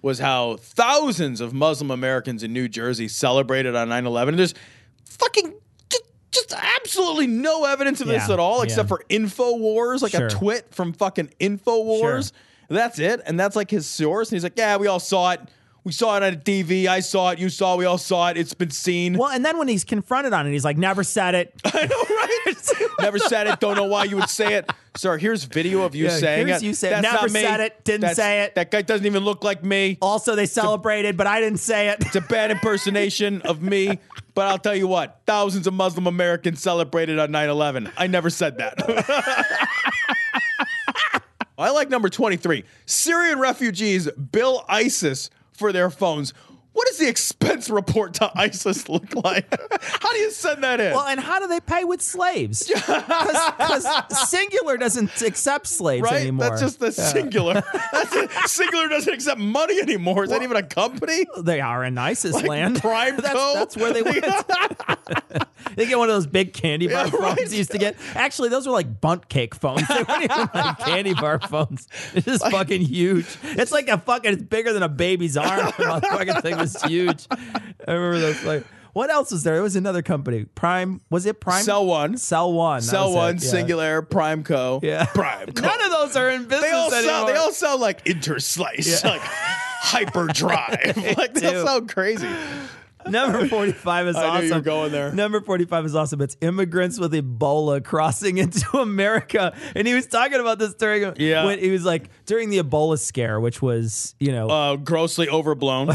[0.03, 4.35] was how thousands of Muslim Americans in New Jersey celebrated on 9 11.
[4.35, 4.55] And There's
[5.05, 5.55] fucking
[5.91, 8.65] just, just absolutely no evidence of this at all, yeah.
[8.65, 10.27] except for InfoWars, like Sure.
[10.27, 12.33] a twit from fucking InfoWars.
[12.69, 13.21] That's it.
[13.27, 14.31] And that's like his source.
[14.31, 15.41] And he's like, yeah, we all saw it.
[15.85, 16.87] We saw it on a TV.
[16.89, 17.39] I saw it.
[17.39, 17.77] You saw it.
[17.79, 18.37] We all saw it.
[18.37, 19.17] It's been seen.
[19.17, 22.03] Well, and then when he's confronted on it, he's like, "Never said it." I know,
[22.03, 22.91] right?
[23.01, 23.61] Never said it.
[23.61, 24.69] Don't know why you would say it.
[24.97, 26.67] Sir, here's video of you Yeah, saying here's it.
[26.67, 28.55] you say- That's never said it, didn't That's- say it.
[28.57, 29.99] That guy doesn't even look like me.
[30.03, 31.99] Also, they celebrated, but I didn't say it.
[32.01, 34.01] It's a bad impersonation of me.
[34.35, 37.93] But I'll tell you what, thousands of Muslim Americans celebrated on 9 11.
[37.97, 38.77] I never said that.
[41.59, 42.65] I like number 23.
[42.85, 46.35] Syrian refugees bill ISIS for their phones.
[46.77, 49.47] What does the expense report to ISIS look like?
[49.81, 50.93] How do you send that in?
[50.93, 52.71] Well, and how do they pay with slaves?
[52.87, 53.87] Because
[54.31, 56.21] Cingular doesn't accept slaves right?
[56.21, 56.51] anymore.
[56.51, 57.55] That's just the Cingular.
[57.93, 58.31] That's it.
[58.31, 60.25] Cingular doesn't accept money anymore.
[60.25, 61.27] Is that even a company?
[61.39, 62.81] they are in ISIS land.
[62.81, 63.55] Prime that's, Co?
[63.55, 64.25] that's where they went.
[65.77, 67.53] they get one of those big candy bar Yeah, phones right.
[67.53, 67.97] used to get.
[68.15, 69.89] Actually, those were like bunt cake phones.
[69.89, 71.89] They weren't even like candy bar phones.
[72.15, 73.27] It's just fucking huge.
[73.43, 74.33] It's like a fucking.
[74.35, 75.73] It's bigger than a baby's arm.
[75.73, 77.27] Thing was was huge.
[77.31, 78.45] I remember those.
[78.45, 79.57] Like, what else was there?
[79.57, 80.45] It was another company.
[80.45, 81.63] Prime was it Prime?
[81.63, 82.17] Cell One.
[82.17, 82.81] Cell One.
[82.81, 83.41] that Cell One, yeah.
[83.41, 84.81] Cingular, Prime Co.
[84.83, 85.05] Yeah.
[85.07, 85.67] Prime Co.
[85.67, 87.11] None of those are in business they all anymore.
[87.13, 89.11] sound they all sound like interslice, Yeah.
[89.11, 90.97] like hyperdrive.
[91.19, 91.61] like they do.
[91.61, 92.29] all sound crazy.
[93.07, 94.47] Number 45 is I awesome.
[94.47, 95.13] you were going there.
[95.13, 96.21] Number 45 is awesome.
[96.23, 99.55] It's immigrants with Ebola crossing into America.
[99.77, 101.45] And he was talking about this during Yeah.
[101.45, 105.91] when he was like during the Ebola scare, which was, you know, Uh, grossly overblown.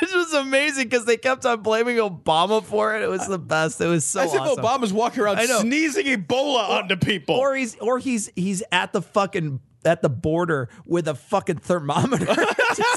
[0.00, 3.02] This was amazing because they kept on blaming Obama for it.
[3.02, 3.80] It was the best.
[3.80, 4.40] It was so As if.
[4.40, 7.36] Obama's walking around sneezing Ebola onto people.
[7.36, 12.26] or he's or he's he's at the fucking at the border with a fucking thermometer.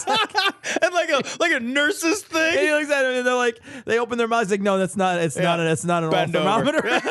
[0.05, 0.35] Like-
[0.83, 2.71] and like a like a nurse's and he thing.
[2.71, 5.19] looks at him and they're like, they open their mouths like, no, that's not.
[5.19, 5.57] It's not.
[5.59, 5.65] Yeah.
[5.65, 6.81] An, it's not an old Bend thermometer.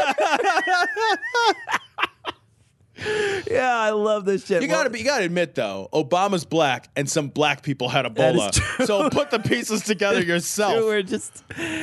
[3.51, 4.62] yeah, I love this shit.
[4.62, 8.53] You gotta be, you gotta admit though, Obama's black and some black people had Ebola.
[8.87, 10.75] So put the pieces together yourself.
[10.85, 11.43] We're just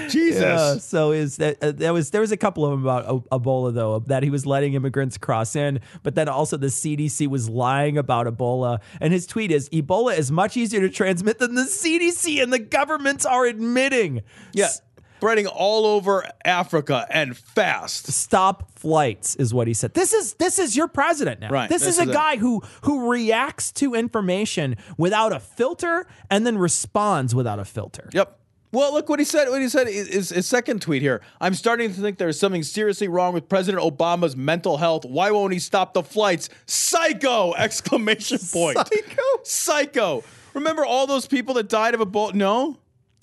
[0.10, 0.42] Jesus.
[0.42, 3.40] Yeah, so is that uh, there was there was a couple of them about O-
[3.40, 7.50] Ebola though that he was letting immigrants cross in, but then also the CDC was
[7.50, 8.80] lying about Ebola.
[9.02, 12.60] And his tweet is Ebola is much easier to transmit than the CDC and the
[12.60, 14.22] governments are admitting.
[14.54, 14.66] Yeah.
[14.66, 14.82] S-
[15.20, 18.10] Spreading all over Africa and fast.
[18.10, 19.94] Stop flights is what he said.
[19.94, 21.50] This is this is your president now.
[21.50, 22.14] Right, This, this is a is it.
[22.14, 28.10] guy who who reacts to information without a filter and then responds without a filter.
[28.14, 28.40] Yep.
[28.72, 29.50] Well, look what he said.
[29.50, 31.20] What he said is his, second tweet here.
[31.42, 35.04] I'm starting to think there is something seriously wrong with President Obama's mental health.
[35.04, 36.50] Why won't he stop the flights?
[36.66, 37.54] Psycho!
[37.58, 38.78] Exclamation point.
[38.78, 39.22] Psycho?
[39.44, 40.24] Psycho.
[40.54, 42.34] Remember all those people that died of a Ebola?
[42.36, 42.78] No.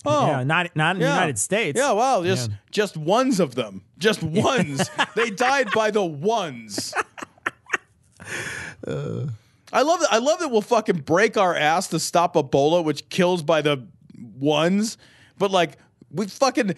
[0.05, 0.27] Oh.
[0.27, 1.77] Yeah, not not in the United States.
[1.77, 2.55] Yeah, well, just Yeah.
[2.71, 3.81] just ones of them.
[3.97, 4.89] Just ones.
[5.15, 6.93] they died by the ones.
[8.87, 10.07] I love that.
[10.11, 13.85] I love that we'll fucking break our ass to stop Ebola, which kills by the
[14.39, 14.97] ones.
[15.37, 15.77] But like,
[16.11, 16.75] we fucking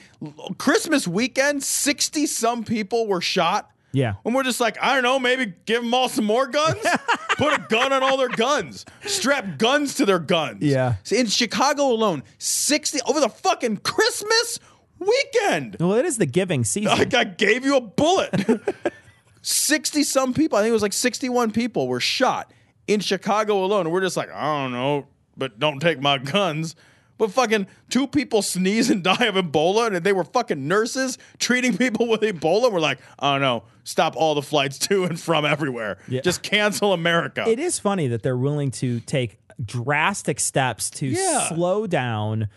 [0.58, 3.70] Christmas weekend, sixty some people were shot.
[3.92, 4.16] Yeah.
[4.24, 6.78] And we're just like, I don't know, maybe give them all some more guns?
[7.38, 8.86] Put a gun on all their guns.
[9.06, 10.62] Strap guns to their guns.
[10.62, 10.96] Yeah.
[11.12, 14.60] In Chicago alone, 60 over the fucking Christmas
[15.00, 15.78] weekend.
[15.80, 16.98] Well, it is the giving season.
[16.98, 18.34] Like I gave you a bullet.
[19.42, 22.52] 60 some people, I think it was like 61 people were shot
[22.88, 23.86] in Chicago alone.
[23.86, 26.76] And we're just like, I don't know, but don't take my guns.
[27.20, 31.78] But fucking two people sneeze and die of Ebola, and they were fucking nurses treating
[31.78, 32.72] people with Ebola.
[32.72, 36.00] We're like, I don't know, stop all the flights to and from everywhere.
[36.08, 36.22] Yeah.
[36.22, 37.44] Just cancel America.
[37.48, 41.50] it is funny that they're willing to take drastic steps to Yeah.
[41.50, 42.48] slow down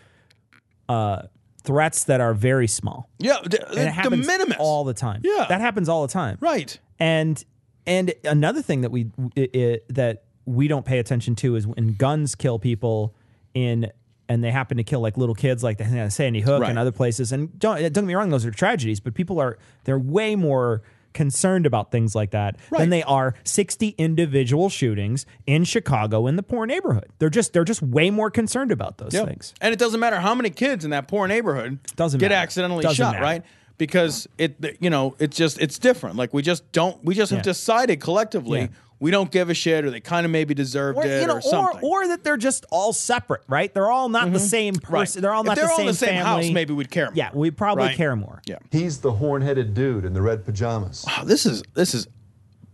[0.89, 1.23] uh,
[1.65, 3.09] threats that are very small.
[3.19, 4.57] yeah, it happens minimus.
[4.59, 5.21] all the time.
[5.25, 5.47] Yeah.
[5.49, 6.39] that happens all the time.
[6.41, 6.79] right.
[6.99, 7.45] And
[7.87, 11.95] and another thing that we i i that we don't pay attention to is when
[11.95, 13.15] guns kill people
[13.55, 13.91] in
[14.29, 16.71] and they happen to kill like little kids like the Sandy Hook Right.
[16.71, 17.33] and other places.
[17.33, 20.83] And don't don't get me wrong, those are tragedies, but people are they're way more
[21.13, 22.79] concerned about things like that Right.
[22.81, 27.07] than they are 60 individual shootings in Chicago in the poor neighborhood.
[27.19, 29.27] They're just they're just way more concerned about those Yep.
[29.29, 29.53] things.
[29.61, 32.41] And it doesn't matter how many kids in that poor neighborhood Doesn't get matter.
[32.43, 33.25] accidentally Doesn't shot, matter.
[33.25, 33.43] right?
[33.77, 36.17] Because it, you know, it's just it's different.
[36.17, 38.67] Like we just don't, we just have decided collectively Yeah.
[39.03, 41.35] We don't give a shit, or they kind of maybe deserved Or, it, you know,
[41.35, 41.81] or or, something.
[41.83, 43.73] or that they're just all separate, right?
[43.75, 44.93] They're all not the same Mm-hmm.
[44.95, 45.01] Right.
[45.01, 45.23] person.
[45.23, 47.15] They're all If not they're the all same the same house, maybe we'd care more.
[47.17, 47.97] Yeah, we probably Right.
[47.97, 48.41] care more.
[48.47, 48.59] yeah.
[48.71, 51.05] He's the horn-headed dude in the red pajamas.
[51.07, 52.07] Wow, this is this is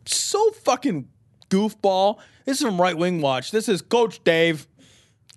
[0.05, 1.09] so fucking
[1.49, 2.19] goofball.
[2.45, 3.51] This is from Right Wing Watch.
[3.51, 4.67] This is Coach Dave.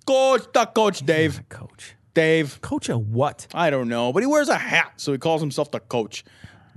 [0.06, 1.42] Coach, the Coach Dave.
[1.48, 1.94] Coach.
[2.14, 2.60] Dave.
[2.60, 3.46] Coach a what?
[3.54, 6.24] I don't know, but he wears a hat, so he calls himself the coach.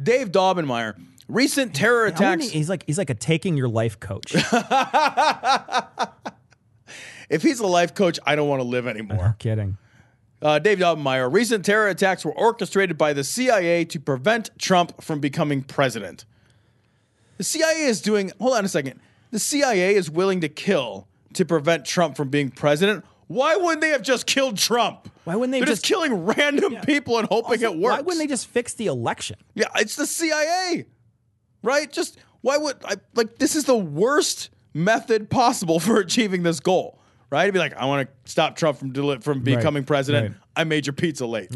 [0.02, 0.94] Dave Daubenmire.
[1.28, 2.50] Recent terror I attacks.
[2.50, 4.36] He's like he's like a taking your life coach.
[7.28, 9.36] If he's a life coach, I don't want to live anymore.
[9.40, 9.78] kidding.
[10.42, 11.32] Uh, Dave Daubenmire.
[11.32, 16.26] Recent terror attacks were orchestrated by the CIA to prevent Trump from becoming president.
[17.38, 18.32] The CIA is doing.
[18.40, 19.00] Hold on a second.
[19.32, 23.04] The CIA is willing to kill to prevent Trump from being president.
[23.28, 25.10] Why wouldn't they have just killed Trump?
[25.24, 27.96] Why wouldn't they They're just, just- killing random people and hoping Also, it works?
[27.96, 29.38] Why wouldn't they just fix the election?
[29.56, 30.86] Yeah, it's the CIA,
[31.66, 31.92] right?
[31.92, 37.00] Just why would I like this is the worst method possible for achieving this goal,
[37.30, 37.44] right?
[37.44, 40.32] It'd be like, I want to stop Trump from deli- from becoming president.
[40.32, 40.42] right.
[40.56, 41.52] I made your pizza late.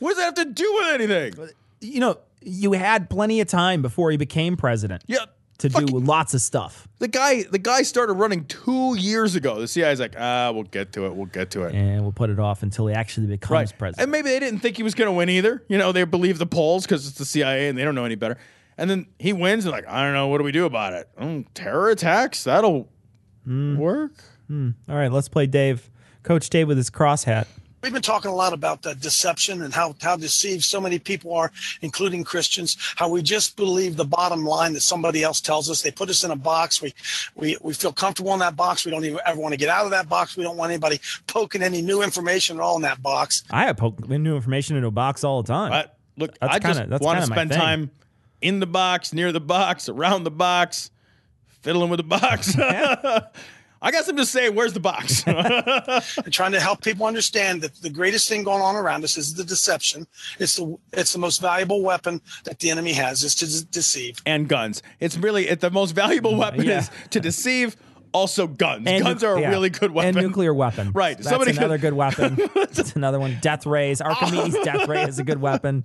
[0.00, 1.50] What does that have to do with anything?
[1.80, 5.18] You know, you had plenty of time before he became president Yeah,
[5.58, 6.88] to do fucking- lots of stuff.
[7.00, 7.42] the guy.
[7.42, 9.60] The guy started running two years ago.
[9.60, 11.14] The CIA's like, ah, we'll get to it.
[11.14, 11.74] We'll get to it.
[11.74, 13.78] And we'll put it off until he actually becomes Right.
[13.78, 14.02] president.
[14.04, 15.62] And maybe they didn't think he was going to win either.
[15.68, 18.14] You know, they believe the polls because it's the CIA and they don't know any
[18.16, 18.38] better.
[18.80, 21.08] And then he wins and like, I don't know, what do we do about it?
[21.20, 22.44] Mm, terror attacks?
[22.44, 22.88] That'll
[23.44, 23.76] Hmm.
[23.76, 24.12] work.
[24.50, 25.90] All right, let's play Dave.
[26.22, 27.46] Coach Dave with his cross hat.
[27.82, 31.32] We've been talking a lot about uh, deception and how, how deceived so many people
[31.34, 31.50] are,
[31.82, 35.80] including Christians, how we just believe the bottom line that somebody else tells us.
[35.82, 36.82] They put us in a box.
[36.82, 36.92] We,
[37.36, 38.84] we, we feel comfortable in that box.
[38.84, 40.36] We don't even ever want to get out of that box.
[40.36, 43.44] We don't want anybody poking any new information at all in that box.
[43.50, 45.70] I have poke new information into a box all the time.
[45.70, 47.58] But look, That's I kinda- just want to kinda spend thing.
[47.58, 47.90] time
[48.40, 50.90] in the box, near the box, around the box,
[51.62, 52.56] fiddling with the box.
[53.82, 55.24] I guess I'm just saying, where's the box?
[55.26, 59.32] and trying to help people understand that the greatest thing going on around us is
[59.34, 60.06] the deception.
[60.38, 64.20] It's the it's the most valuable weapon that the enemy has is to de- deceive.
[64.26, 64.82] and guns.
[65.00, 66.80] It's really it, the most valuable mm, weapon Yeah.
[66.80, 67.76] is to deceive.
[68.12, 68.88] Also, guns.
[68.88, 69.50] And guns nu- are a yeah.
[69.50, 70.18] really good weapon.
[70.18, 70.90] And nuclear weapon.
[70.90, 71.16] Right.
[71.16, 72.38] That's Somebody another could- good weapon.
[72.56, 73.38] That's another one.
[73.40, 74.00] Death rays.
[74.02, 75.84] Archimedes death ray is a good weapon.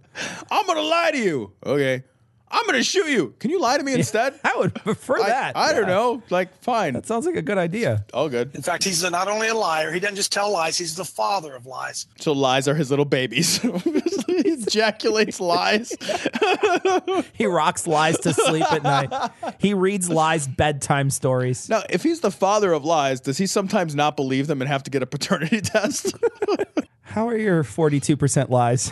[0.52, 1.54] I'm gonna lie to you.
[1.66, 2.04] Okay.
[2.50, 3.36] I'm gonna shoot you.
[3.40, 4.40] Can you lie to me instead?
[4.44, 5.58] I would prefer I, that.
[5.58, 6.22] I don't know.
[6.30, 6.94] Like, fine.
[6.94, 8.06] That sounds like a good idea.
[8.14, 8.56] All good.
[8.56, 11.56] In fact, he's not only a liar, he doesn't just tell lies, he's the father
[11.56, 12.08] of lies.
[12.20, 13.58] So lies are his little babies.
[13.62, 13.72] he
[14.28, 15.96] ejaculates lies.
[17.34, 19.12] He rocks lies to sleep at night.
[19.60, 21.70] He reads lies bedtime stories.
[21.70, 24.84] Now, if he's the father of lies, does he sometimes not believe them and have
[24.84, 26.16] to get a paternity test?
[27.06, 28.90] How are your 42% lies?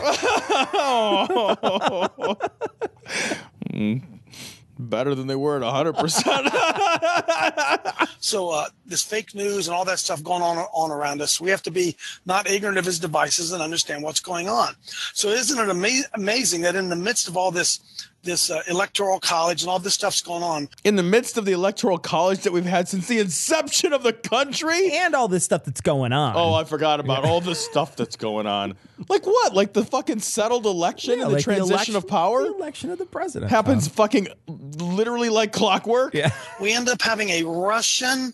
[3.74, 4.02] Mm,
[4.80, 8.08] Better than they were at 100%.
[8.24, 11.50] So uh, this fake news and all that stuff going on on around us, we
[11.50, 14.76] have to be not ignorant of his devices and understand what's going on.
[15.14, 17.82] So isn't it ama- amazing that in the midst of all this
[18.24, 21.52] this uh, electoral college and all this stuff's going on, In the midst of the
[21.52, 24.92] electoral college that we've had since the inception of the country.
[24.96, 26.34] And all this stuff that's going on.
[26.36, 28.76] Oh, I forgot about all the stuff that's going on.
[29.10, 29.54] Like what?
[29.54, 32.44] Like the fucking settled election Yeah, and the like transition election- of power?
[32.44, 33.52] The election of the president.
[33.52, 36.14] Happens fucking literally like clockwork.
[36.14, 36.32] Yeah.
[36.62, 38.34] we end up having a Russian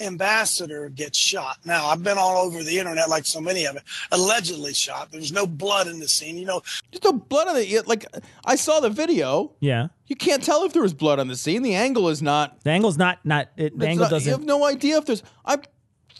[0.00, 1.58] ambassador gets shot.
[1.64, 5.10] Now, I've been all over the internet like so many of it, allegedly shot.
[5.12, 6.36] There's no blood in the scene.
[6.36, 8.04] You know, there's no blood on the like
[8.44, 9.52] I saw the video.
[9.60, 9.88] Yeah.
[10.06, 11.62] You can't tell if there was blood on the scene.
[11.62, 14.44] The angle is not The angle's not, not it, the it's angle not- You have
[14.44, 15.62] no idea if there's I'm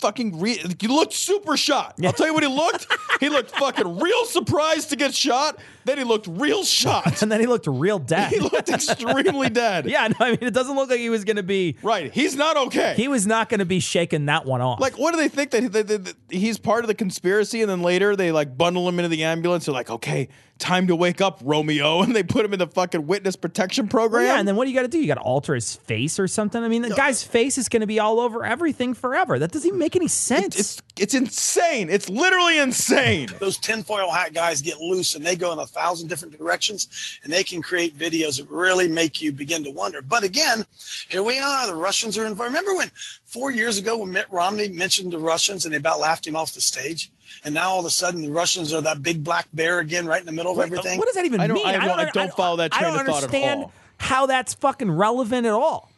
[0.00, 1.94] fucking re- you looked super shot.
[2.04, 2.86] I'll tell you what he looked.
[3.20, 5.58] he looked fucking real surprised to get shot.
[5.84, 7.22] Then he looked real shot.
[7.22, 8.30] And then he looked real dead.
[8.32, 9.86] he looked extremely dead.
[9.88, 11.76] yeah, no, I mean, it doesn't look like he was going to be.
[11.82, 12.12] Right.
[12.12, 12.94] He's not okay.
[12.96, 14.80] He was not going to be shaking that one off.
[14.80, 17.60] Like, what do they think that, that, that- that he's part of the conspiracy?
[17.62, 19.66] And then later they like bundle him into the ambulance.
[19.66, 22.02] They're like, okay, time to wake up, Romeo.
[22.02, 24.24] And they put him in the fucking witness protection program.
[24.24, 24.98] yeah, and then what do you got to do?
[24.98, 26.62] You got to alter his face or something.
[26.62, 29.38] I mean, the guy's face is going to be all over everything forever.
[29.38, 30.58] That doesn't even make any sense.
[30.58, 31.88] it's it's insane.
[31.88, 33.28] It's literally insane.
[33.40, 36.88] those tinfoil hat guys get loose and they go in a thousand different directions
[37.24, 40.02] and they can create videos that really make you begin to wonder.
[40.02, 40.66] But again,
[41.08, 41.66] here we are.
[41.66, 42.50] The Russians are involved.
[42.52, 42.90] Remember when
[43.24, 46.52] four years ago when Mitt Romney mentioned the Russians and they about laughed him off
[46.52, 47.10] the stage?
[47.44, 50.20] And now all of a sudden the Russians are that big black bear again right
[50.20, 50.98] in the middle of everything.
[50.98, 51.66] What does that even I don't- mean?
[51.66, 53.72] I don't- I don't follow that train I don't of thought at understand all.
[53.98, 55.89] how that's fucking relevant at all.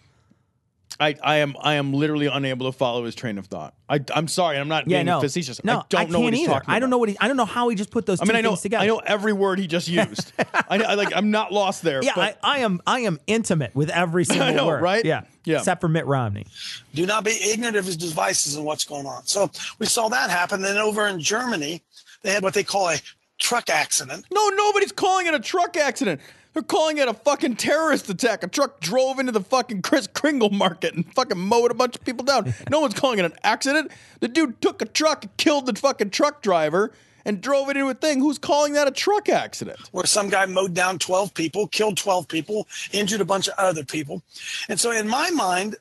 [1.01, 3.75] I, I am I am literally unable to follow his train of thought.
[3.89, 4.59] I, I'm sorry.
[4.59, 5.63] I'm not Yeah, being no, facetious.
[5.65, 6.53] no, I don't know what can't he's either.
[6.61, 7.17] talking I don't know what he.
[7.21, 8.85] I don't know how he just put those I two mean, I know things together.
[8.85, 10.33] I know every word he just used.
[10.69, 12.03] I, know, I like I'm not lost there.
[12.03, 12.81] Yeah, but I, I am.
[12.87, 14.83] I am intimate with every single know, word.
[14.83, 15.05] right?
[15.05, 15.59] Yeah, Yeah.
[15.59, 16.47] Except for Mitt Romney.
[16.95, 19.27] Do not be ignorant of his devices and what's going on.
[19.27, 20.63] So we saw that happen.
[20.63, 21.83] Then over in Germany,
[22.23, 22.97] they had what they call a
[23.39, 24.25] truck accident.
[24.31, 26.21] No, nobody's calling it a truck accident.
[26.53, 28.43] They're calling it a fucking terrorist attack.
[28.43, 32.05] A truck drove into the fucking Chris Kringle market and fucking mowed a bunch of
[32.05, 32.55] people down.
[32.71, 33.91] No one's calling it an accident.
[34.21, 36.93] The dude took a truck, killed the fucking truck driver,
[37.25, 38.21] and drove it into a thing.
[38.21, 39.79] Who's calling that a truck accident?
[39.93, 43.85] where some guy mowed down 12 people, killed 12 people, injured a bunch of other
[43.85, 44.23] people.
[44.69, 45.77] And so in my mind,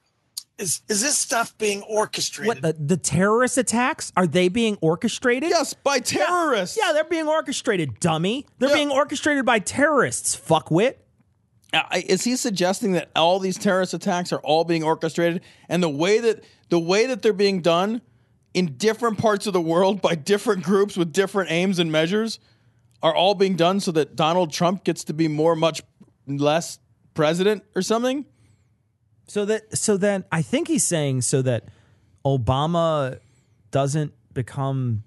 [0.57, 2.47] is is this stuff being orchestrated?
[2.47, 5.49] What the, the terrorist attacks are they being orchestrated?
[5.49, 6.77] Yes, by terrorists.
[6.81, 8.45] Yeah, they're being orchestrated, dummy.
[8.59, 8.75] They're Yeah.
[8.75, 10.35] being orchestrated by terrorists.
[10.35, 10.95] Fuckwit.
[11.73, 15.81] Uh, I- Is he suggesting that all these terrorist attacks are all being orchestrated, and
[15.81, 18.01] the way that the way that they're being done
[18.53, 22.39] in different parts of the world by different groups with different aims and measures
[23.01, 25.81] are all being done so that Donald Trump gets to be more, much
[26.27, 26.77] less
[27.13, 28.25] president or something?
[29.27, 31.65] So that so then I think he's saying so that
[32.25, 33.19] Obama
[33.71, 35.03] doesn't become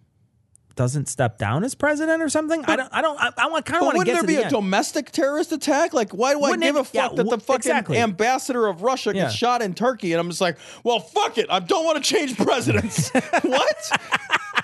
[0.76, 2.64] doesn't step down as president or something.
[2.64, 2.88] I don't.
[2.92, 3.20] I don't.
[3.20, 4.50] I, I want kind of want to wouldn't there to be the a end.
[4.52, 5.92] domestic terrorist attack?
[5.94, 7.98] Like, why do I Wouldn't give it- a fuck yeah, that the fucking exactly.
[7.98, 9.22] ambassador of Russia Yeah.
[9.24, 10.12] gets shot in Turkey?
[10.12, 11.46] And I'm just like, well, fuck it.
[11.48, 13.10] I don't want to change presidents.
[13.42, 13.42] what?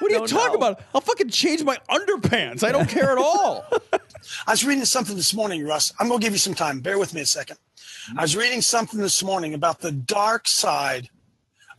[0.01, 0.67] What are you talking know.
[0.69, 0.81] about?
[0.95, 2.65] I'll fucking change my underpants.
[2.65, 3.65] I don't care at all.
[4.47, 5.93] I was reading something this morning, Russ.
[5.99, 6.81] I'm going to give you some time.
[6.81, 7.57] Bear with me a second.
[7.57, 8.19] Mm-hmm.
[8.19, 11.09] I was reading something this morning about the dark side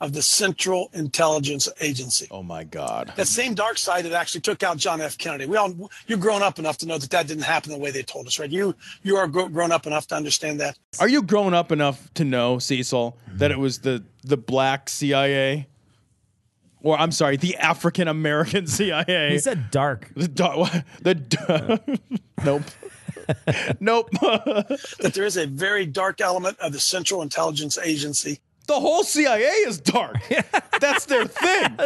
[0.01, 2.27] of the Central Intelligence Agency.
[2.32, 3.13] Oh my God.
[3.15, 5.15] That same dark side that actually took out John F.
[5.15, 5.45] Kennedy.
[5.45, 8.01] We all, you're grown up enough to know that that didn't happen the way they
[8.01, 8.49] told us, right?
[8.49, 10.75] You, you are grown up enough to understand that.
[10.99, 15.67] Are you grown up enough to know, Cecil, that it was the the black CIA?
[16.84, 19.30] Or I'm sorry, the African American CIA.
[19.32, 20.10] He said dark.
[20.15, 20.72] The dark.
[21.02, 21.38] The d-
[22.44, 22.63] nope.
[23.80, 24.10] nope.
[24.12, 28.39] that there is a very dark element of the Central Intelligence Agency.
[28.67, 30.17] The whole CIA is dark.
[30.80, 31.78] That's their thing.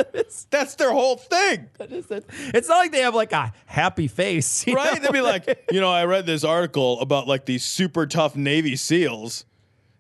[0.50, 1.68] That's their whole thing.
[1.80, 4.96] It's not like they have like a happy face, Right?
[4.96, 5.00] know?
[5.00, 8.76] They'd be like, you know, I read this article about like these super tough Navy
[8.76, 9.46] SEALs.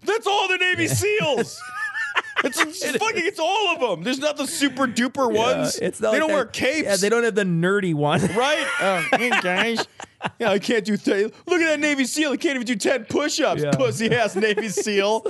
[0.04, 1.60] That's all the Navy SEALs.
[2.46, 4.04] It's, it's fucking, it's all of them.
[4.04, 5.78] There's not the super duper Yeah, ones.
[5.78, 6.84] it's not they like don't that- wear capes.
[6.88, 8.22] Yeah, they don't have the nerdy one.
[8.36, 8.66] right?
[8.82, 9.86] Oh, hey guys.
[10.40, 10.98] Yeah, I can't do.
[10.98, 12.32] Th- Look at that Navy SEAL.
[12.32, 13.62] He can't even do ten push-ups.
[13.62, 13.72] Yeah.
[13.72, 15.28] Pussy ass Navy SEAL.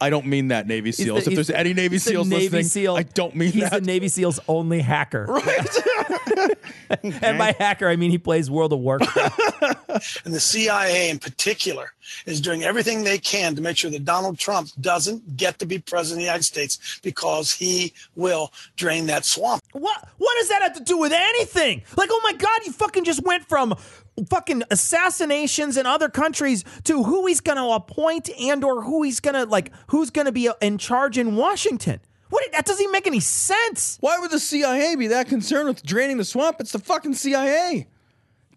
[0.00, 1.24] I don't mean that Navy SEAls.
[1.24, 2.96] the- if there's any Navy SEAls Navy listening, SEAL.
[2.96, 3.72] I don't mean He's that.
[3.72, 5.26] the Navy SEAL's only hacker.
[5.44, 6.56] Right.
[7.22, 9.40] and by hacker, I mean he plays World of Warcraft.
[10.24, 11.92] And the CIA in particular
[12.26, 15.78] is doing everything they can to make sure that Donald Trump doesn't get to be
[15.78, 19.62] president of the United States because he will drain that swamp.
[19.72, 21.82] What what does that have to do with anything?
[21.96, 23.76] Like, oh my god, you fucking just went from
[24.28, 29.20] fucking assassinations in other countries to who he's going to appoint and or who he's
[29.20, 32.00] going to like who's going to be in charge in Washington.
[32.30, 33.98] What that doesn't even make any sense.
[34.00, 36.56] Why would the CIA be that concerned with draining the swamp?
[36.60, 37.86] It's the fucking CIA.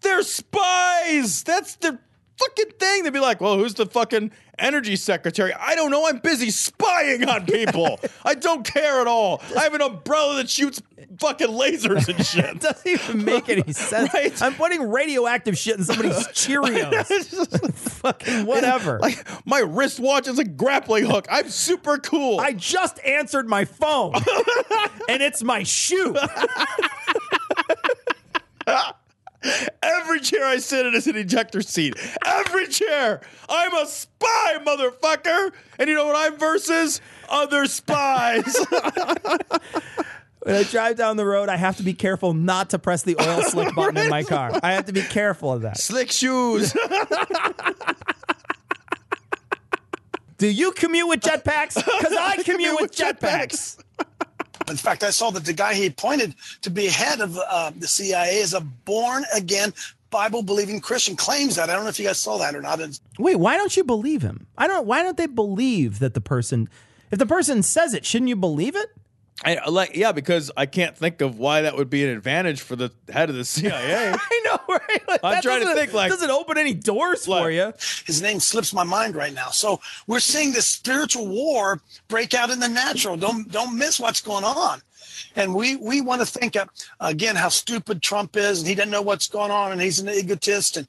[0.00, 1.42] They're spies.
[1.42, 1.98] That's their
[2.38, 3.02] fucking thing.
[3.04, 5.52] They'd be like, well, who's the fucking energy secretary?
[5.54, 6.06] I don't know.
[6.06, 8.00] I'm busy spying on people.
[8.24, 9.42] I don't care at all.
[9.56, 10.80] I have an umbrella that shoots
[11.18, 12.60] fucking lasers and It shit.
[12.60, 14.12] doesn't even make any sense.
[14.14, 14.40] Right.
[14.42, 17.74] I'm putting radioactive shit in somebody's Cheerios.
[17.74, 18.98] fucking whatever.
[19.00, 21.26] like my wristwatch is a grappling hook.
[21.30, 22.40] I'm super cool.
[22.40, 24.14] I just answered my phone,
[25.08, 26.14] and it's my shoe.
[29.82, 31.94] Every chair I sit in is an ejector seat.
[32.24, 33.20] Every chair.
[33.48, 35.52] I'm a spy, motherfucker.
[35.78, 37.00] And you know what I'm versus?
[37.28, 38.56] Other spies.
[40.48, 43.16] When I drive down the road, I have to be careful not to press the
[43.20, 44.58] oil slick button in my car.
[44.62, 45.78] I have to be careful of that.
[45.78, 46.72] Slick shoes.
[50.38, 51.74] Do you commute with jetpacks?
[51.74, 53.76] Because I commute with jetpacks.
[54.70, 57.88] In fact, I saw that the guy he appointed to be head of uh, the
[57.88, 59.72] CIA is a born again
[60.10, 61.16] Bible believing Christian.
[61.16, 61.70] Claims that.
[61.70, 62.80] I don't know if you guys saw that or not.
[63.18, 64.46] Wait, why don't you believe him?
[64.56, 64.86] I don't.
[64.86, 66.68] Why don't they believe that the person?
[67.10, 68.90] If the person says it, shouldn't you believe it?
[69.44, 72.74] I, like, yeah, because I can't think of why that would be an advantage for
[72.76, 74.12] the head of the CIA.
[74.12, 75.08] I know, right?
[75.08, 77.72] Like, I'm trying to think, like- doesn't open any doors for you.
[78.04, 79.50] His name slips my mind right now.
[79.50, 83.16] So we're seeing this spiritual war break out in the natural.
[83.16, 84.82] Don't don't miss what's going on.
[85.36, 86.66] And we we want to think uh,
[87.00, 90.08] again how stupid Trump is, and he doesn't know what's going on, and he's an
[90.08, 90.76] egotist.
[90.76, 90.86] And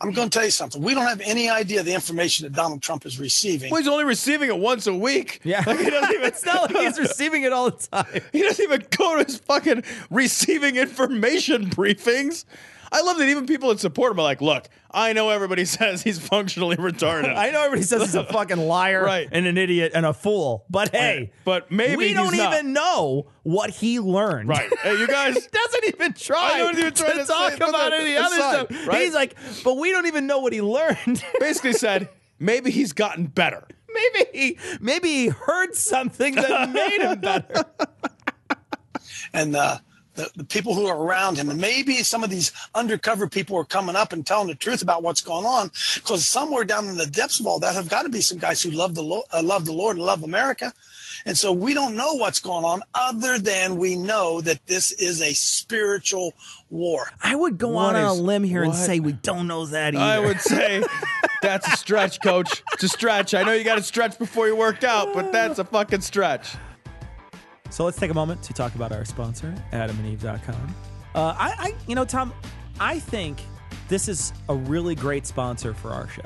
[0.00, 2.82] I'm going to tell you something: we don't have any idea the information that Donald
[2.82, 3.70] Trump is receiving.
[3.70, 5.40] well, he's only receiving it once a week.
[5.44, 8.22] Yeah, Like, he doesn't even, it's not like he's receiving it all the time.
[8.32, 12.44] He doesn't even go to his fucking receiving information briefings.
[12.92, 16.02] I love that even people that support him are like, look, I know everybody says
[16.02, 17.34] he's functionally retarded.
[17.36, 19.28] I know everybody says he's a fucking liar, Right.
[19.32, 22.52] and an idiot and a fool, but hey, but maybe we he's don't not.
[22.52, 24.48] even know what he learned.
[24.50, 24.70] Right.
[24.82, 25.34] Hey, you guys.
[25.34, 28.14] he doesn't even try I don't even try to, to talk say- about that any
[28.16, 28.86] other aside, stuff.
[28.88, 29.02] right?
[29.02, 31.24] He's like, but we don't even know what he learned.
[31.40, 33.66] Basically said, maybe he's gotten better.
[33.88, 37.64] maybe he maybe he heard something that made him better.
[39.32, 39.78] and uh,
[40.14, 41.48] the, the people who are around him.
[41.50, 45.02] And maybe some of these undercover people are coming up and telling the truth about
[45.02, 45.70] what's going on.
[45.94, 48.62] Because somewhere down in the depths of all that have got to be some guys
[48.62, 50.72] who love the, Lo- uh, love the Lord and love America.
[51.24, 55.22] And so we don't know what's going on other than we know that this is
[55.22, 56.32] a spiritual
[56.68, 57.10] war.
[57.22, 59.66] I would go What on, on is- a limb here and say we don't know
[59.66, 60.04] that either.
[60.04, 60.82] I would say
[61.42, 62.62] that's a stretch, coach.
[62.74, 63.34] It's a stretch.
[63.34, 66.54] I know you got to stretch before you work out, but that's a fucking stretch.
[67.72, 70.74] So let's take a moment to talk about our sponsor, adamandeve.com.
[71.14, 72.34] Uh, I, I, you know, Tom,
[72.78, 73.40] I think
[73.88, 76.20] this is a really great sponsor for our show.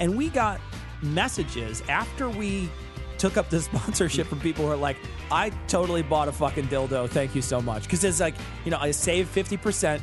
[0.00, 0.60] And we got
[1.02, 2.68] messages after we
[3.16, 4.98] took up the sponsorship from people who are like,
[5.30, 7.08] I totally bought a fucking dildo.
[7.08, 7.84] Thank you so much.
[7.84, 8.34] Because it's like,
[8.66, 9.98] you know, I saved 50%.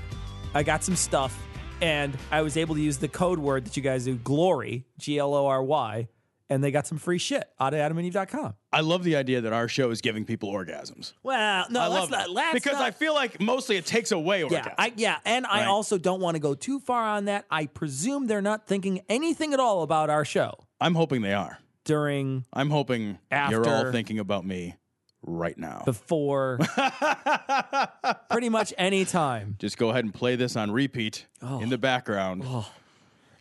[0.56, 1.40] I got some stuff.
[1.82, 5.20] And I was able to use the code word that you guys do, glory, G
[5.20, 6.08] L O R Y.
[6.52, 8.56] And they got some free shit out of adamandeve.com.
[8.74, 11.14] I love the idea that our show is giving people orgasms.
[11.22, 12.26] Well, no, I love not.
[12.26, 12.32] it.
[12.32, 14.52] Let's because not- I feel like mostly it takes away orgasms.
[14.66, 15.68] Yeah, I, yeah, and I Right.
[15.68, 17.46] also don't want to go too far on that.
[17.52, 21.60] I presume they're not thinking anything at all about our show I'm hoping they are.
[21.86, 22.46] during.
[22.52, 24.76] I'm hoping you're After- all thinking about me
[25.22, 25.84] right now.
[25.86, 26.58] before
[28.30, 29.56] pretty much any time.
[29.60, 31.60] Just go ahead and play this on repeat Oh.
[31.60, 32.44] in the background.
[32.46, 32.68] Oh.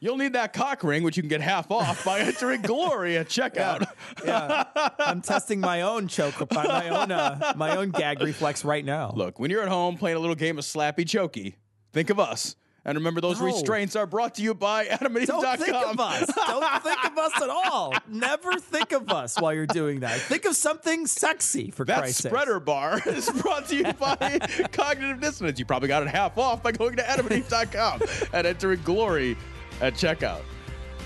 [0.01, 3.29] You'll need that cock ring, which you can get half off by entering Glory at
[3.29, 3.85] checkout.
[4.25, 4.65] Yeah,
[5.01, 9.13] I'm testing my own choke, my own uh, my own gag reflex right now.
[9.17, 11.55] Look, when you're at home playing a little game of slappy chokey,
[11.93, 12.55] think of us.
[12.85, 13.47] And remember, those No.
[13.47, 15.43] restraints are brought to you by AdamandEve.com.
[15.43, 16.31] Don't think of us.
[16.47, 17.93] Don't think of us at all.
[18.09, 20.19] Never think of us while you're doing that.
[20.21, 22.31] Think of something sexy for That Christ's sake.
[22.31, 24.39] spreader bar is brought to you by
[24.73, 25.59] Cognitive Dissonance.
[25.59, 28.01] You probably got it half off by going to AdamandEve.com
[28.33, 29.37] and entering Glory
[29.81, 30.43] at checkout.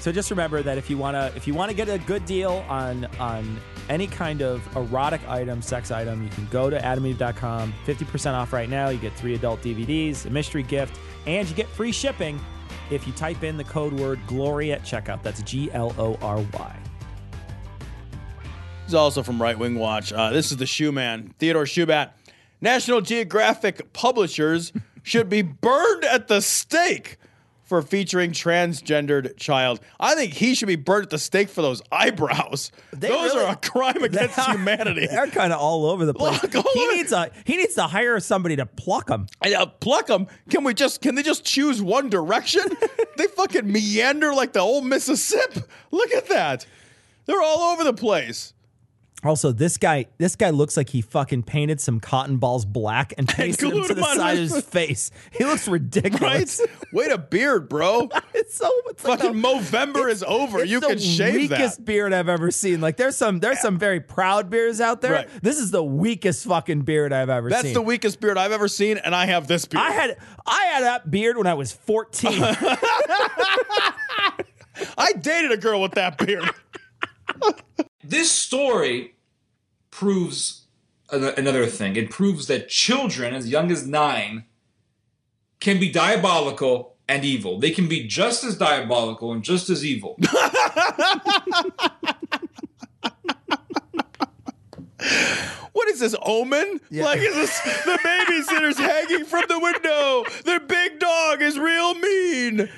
[0.01, 3.05] So just remember that if you wanna if you wanna get a good deal on
[3.21, 7.73] on any kind of erotic item, sex item, you can go to adameve.com.
[7.87, 8.89] 50% off right now.
[8.89, 12.41] You get three adult DVDs, a mystery gift, and you get free shipping
[12.91, 15.23] if you type in the code word glory at checkout.
[15.23, 16.77] That's G L O R Y.
[18.87, 20.13] He's also from Right Wing Watch.
[20.13, 22.11] Uh, this is the Shoe Man, Theodore Shoebat.
[22.61, 27.19] National Geographic publishers should be burned at the stake
[27.73, 29.81] for featuring transgendered child.
[29.99, 32.71] I think he should be burnt at the stake for those eyebrows.
[32.93, 35.07] those really- are a crime against humanity.
[35.07, 36.43] They're kind of all over the place.
[36.43, 39.27] Look, he over- needs a he needs to hire somebody to pluck them.
[39.43, 40.27] I, uh, pluck them.
[40.51, 41.01] Can we just?
[41.01, 42.61] Can they just choose one direction?
[43.17, 45.63] they fucking meander like the old Mississippi.
[45.91, 46.67] Look at that.
[47.25, 48.53] They're all over the place.
[49.25, 53.29] Also, this guy, this guy looks like he fucking painted some cotton balls black and
[53.29, 55.11] pasted them to the on side of his- face.
[55.31, 55.75] He looks Right?
[55.75, 56.61] ridiculous.
[56.93, 58.09] Wait a beard, bro.
[58.35, 60.65] It's so it's like Fucking the- Movember is over.
[60.65, 61.59] You can shave that.
[61.61, 62.81] weakest beard I've ever seen.
[62.81, 65.13] Like there's some there's some very proud beards out there.
[65.13, 65.29] Right.
[65.43, 67.69] This is the weakest fucking beard I've ever That's seen.
[67.71, 69.85] That's the weakest beard I've ever seen, and I have this beard.
[69.85, 70.17] I had
[70.47, 72.33] I had that beard when I was 14.
[74.99, 76.51] I dated a girl with that beard.
[78.05, 79.15] This story
[79.91, 80.63] proves
[81.11, 81.97] an- another thing.
[81.97, 84.45] It proves that children as young as nine
[85.61, 87.59] can be diabolical and evil.
[87.61, 90.19] They can be just as diabolical and just as evil.
[95.73, 96.81] What is this omen?
[96.91, 100.25] Like is this the babysitter's hanging from the window?
[100.45, 102.69] Their big dog is real mean.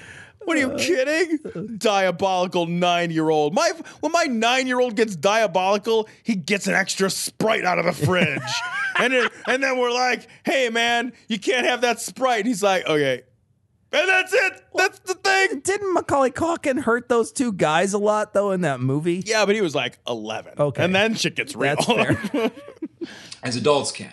[0.45, 1.79] What are you uh, kidding?
[1.79, 3.55] Diabolical nine-year-old.
[3.55, 8.43] My when my nine-year-old gets diabolical, he gets an extra sprite out of the fridge,
[8.99, 12.63] and then, and then we're like, "Hey, man, you can't have that sprite." And he's
[12.63, 13.23] like, "Okay,"
[13.93, 14.65] and that's it.
[14.75, 15.61] That's the thing.
[15.61, 19.23] Didn't Macaulay Culkin hurt those two guys a lot though in that movie?
[19.25, 20.55] Yeah, but he was like eleven.
[20.59, 20.85] Okay.
[20.85, 21.77] and then shit gets real.
[21.77, 22.51] That's fair.
[23.43, 24.13] as adults can.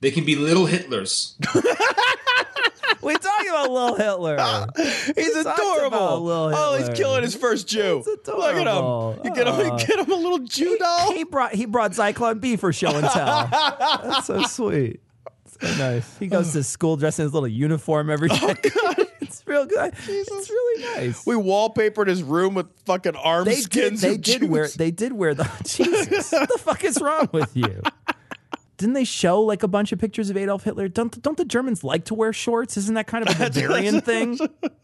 [0.00, 1.34] They can be little Hitlers.
[3.02, 4.66] we talking about Lil Hitler.
[5.16, 6.20] He's talked adorable.
[6.22, 8.02] Lil Oh, he's killing his first Jew.
[8.06, 9.20] Look at him.
[9.24, 11.12] You get him, you get him a little Jew doll.
[11.12, 13.48] He brought he brought Zyklon B for show and tell.
[13.48, 15.00] That's so sweet.
[15.60, 16.18] So nice.
[16.18, 18.60] He goes to school dressed in his little uniform every oh, day.
[19.20, 19.94] it's real good.
[20.08, 21.24] It's really nice.
[21.26, 23.64] We wallpapered his room with fucking arm They did.
[23.64, 24.00] skins.
[24.00, 24.48] They of did Jews.
[24.50, 24.68] wear.
[24.68, 25.48] They did wear the.
[25.64, 27.82] Jesus, what the fuck is wrong with you?
[28.76, 30.88] Didn't they show like a bunch of pictures of Adolf Hitler?
[30.88, 32.76] Don't don't the Germans like to wear shorts?
[32.76, 34.36] Isn't that kind of a Bavarian thing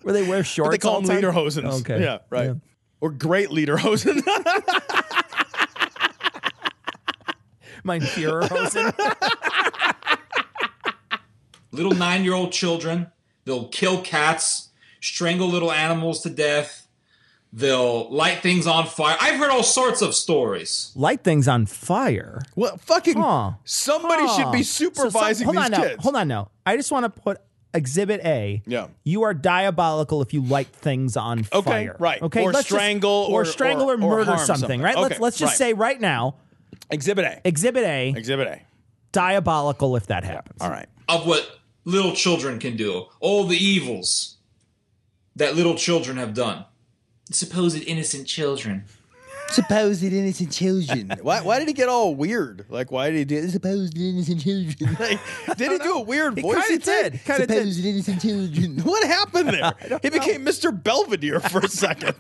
[0.03, 0.69] where they wear shorts?
[0.69, 1.33] But they call all them the time?
[1.33, 1.81] lederhosens.
[1.81, 2.01] Okay.
[2.03, 2.47] Yeah, right.
[2.47, 2.55] Yeah.
[3.01, 4.23] Or great lederhosen.
[7.85, 8.93] Mein Führerhosen.
[11.73, 13.09] Little nine year old children.
[13.45, 14.69] They'll kill cats,
[15.01, 16.87] strangle little animals to death.
[17.53, 19.17] They'll light things on fire.
[19.21, 20.93] I've heard all sorts of stories.
[20.95, 22.43] Light things on fire.
[22.55, 23.53] well, fucking Huh.
[23.65, 24.37] somebody Huh.
[24.37, 25.89] should be So some- supervising hold these on now.
[25.99, 26.51] Hold on now.
[26.65, 27.41] I just want to put
[27.75, 28.63] Exhibit A.
[28.67, 28.87] Yeah.
[29.05, 31.97] You are diabolical if you light things on Okay, fire.
[31.99, 32.21] right.
[32.23, 32.43] Okay.
[32.43, 34.81] Or let's just- strangle or, or- strangle or, or- or murder harm something, something.
[34.83, 34.95] right?
[34.97, 35.59] Okay, let's let's just right.
[35.59, 36.35] say right now,
[36.91, 37.41] Exhibit A.
[37.45, 38.61] Exhibit A, Exhibit A.
[39.13, 40.61] diabolical if that happens.
[40.61, 40.89] All right.
[41.09, 43.07] Of what little children can do.
[43.21, 44.37] All the evils
[45.37, 46.65] that little children have done.
[47.31, 48.85] Supposed innocent children.
[49.49, 51.13] Supposed innocent children.
[51.23, 52.65] why, why did he get all weird?
[52.69, 54.97] Like, why did he do supposed innocent children?
[55.01, 55.19] Like,
[55.57, 56.67] did he do a weird He voice?
[56.69, 57.21] kinda did.
[57.25, 57.59] Kinda did.
[57.59, 58.79] supposed innocent children.
[58.85, 59.99] What happened there?
[60.03, 60.71] He became Mr.
[60.71, 62.15] Belvedere for a second.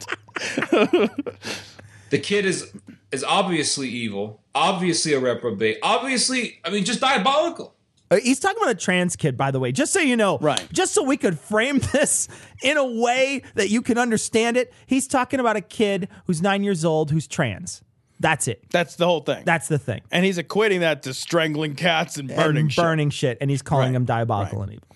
[2.11, 2.72] The kid is
[3.12, 7.74] is obviously evil, obviously a reprobate, obviously, I mean, just diabolical.
[8.11, 10.38] Uh, He's talking about a trans kid, by the way, just so you know.
[10.38, 10.66] Right.
[10.72, 12.28] Just so we could frame this
[12.62, 14.72] in a way that you can understand it.
[14.86, 17.82] He's talking about a kid who's nine years old who's trans.
[18.18, 18.64] That's it.
[18.70, 19.44] That's the whole thing.
[19.46, 20.02] That's the thing.
[20.11, 22.82] and he's equating that to strangling cats and burning and shit.
[22.82, 24.64] burning shit, and he's calling Right, him diabolical right.
[24.68, 24.86] and evil.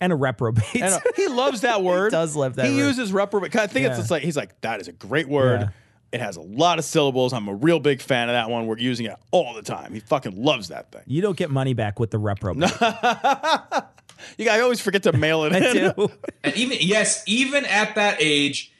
[0.00, 0.74] And a reprobate.
[0.76, 2.12] And uh, he loves that word.
[2.12, 2.78] he does love that He word.
[2.86, 3.54] uses reprobate.
[3.56, 3.98] I think it's Yeah.
[3.98, 5.60] just like he's like that is a great word.
[5.62, 5.68] Yeah.
[6.12, 7.32] It has a lot of syllables.
[7.32, 8.66] I'm a real big fan of that one.
[8.66, 9.92] We're using it all the time.
[9.92, 11.02] He fucking loves that thing.
[11.06, 12.54] You don't get money back with the repro.
[14.38, 15.74] You guys always forget to mail it I in.
[15.94, 16.10] do.
[16.42, 18.72] And even yes, even at that age,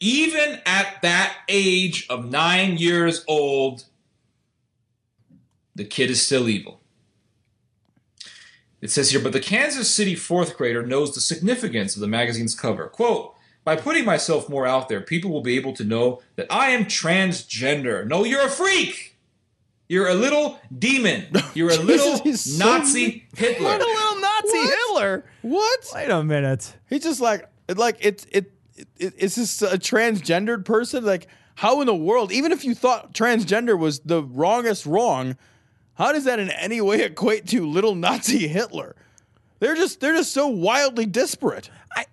[0.00, 3.84] even at that age of nine years old,
[5.76, 6.80] the kid is still evil.
[8.80, 12.54] It says here, but the Kansas City fourth grader knows the significance of the magazine's
[12.56, 12.88] cover.
[12.88, 13.34] Quote,
[13.70, 16.86] by putting myself more out there, people will be able to know that I am
[16.86, 18.04] transgender.
[18.04, 19.16] No, you're a freak.
[19.88, 21.28] You're a little demon.
[21.54, 23.64] You're a little he's so Nazi Hitler.
[23.64, 25.24] What a little Nazi Hitler.
[25.42, 25.86] What?
[25.94, 26.74] Wait a minute.
[26.88, 28.52] He's just like it- like it it,
[28.98, 31.04] it it's just a transgendered person.
[31.04, 35.36] Like how in the world, even if you thought transgender was the wrongest wrong,
[35.94, 38.96] how does that in any way equate to little Nazi Hitler?
[39.60, 41.70] They're just they're just so wildly disparate.
[41.94, 42.06] I,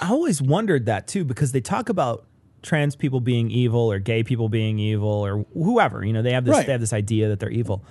[0.00, 2.26] I always wondered that too because they talk about
[2.62, 6.04] trans people being evil or gay people being evil or whoever.
[6.04, 6.66] You know, they have this Right.
[6.66, 7.84] they have this idea that they're evil.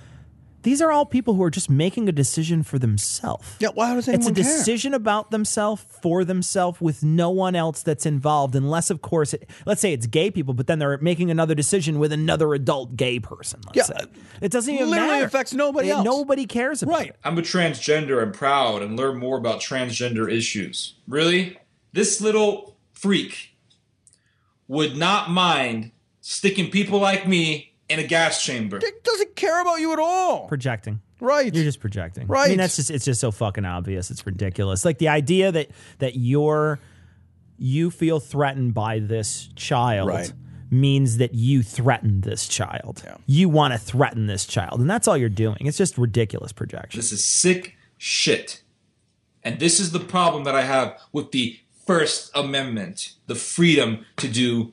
[0.62, 3.46] These are all people who are just making a decision for themselves.
[3.60, 4.56] Yeah, why does anyone It's a care?
[4.58, 9.48] decision about themselves for themselves with no one else that's involved, unless, of course, it,
[9.64, 13.20] let's say it's gay people, but then they're making another decision with another adult gay
[13.20, 13.60] person.
[13.66, 14.06] Let's Yeah, say.
[14.40, 15.26] it doesn't even literally matter.
[15.26, 16.04] affects nobody It- else.
[16.04, 17.08] Nobody cares about Right.
[17.10, 17.16] it.
[17.22, 20.94] I'm a transgender and proud and learn more about transgender issues.
[21.06, 21.58] Really?
[21.96, 23.56] This little freak
[24.68, 28.76] would not mind sticking people like me in a gas chamber.
[28.82, 30.46] It doesn't care about you at all.
[30.46, 31.00] Projecting.
[31.20, 31.54] Right.
[31.54, 32.26] You're just projecting.
[32.26, 32.44] Right.
[32.44, 34.10] I mean, that's just it's just so fucking obvious.
[34.10, 34.84] It's ridiculous.
[34.84, 35.70] Like the idea that
[36.00, 36.78] that you're
[37.56, 40.30] you feel threatened by this child Right.
[40.70, 43.00] means that you threaten this child.
[43.06, 43.16] Yeah.
[43.24, 45.56] You want to threaten this child, and that's all you're doing.
[45.60, 46.98] It's just ridiculous projection.
[46.98, 48.62] This is sick shit.
[49.42, 54.28] And this is the problem that I have with the First Amendment the freedom to
[54.28, 54.72] do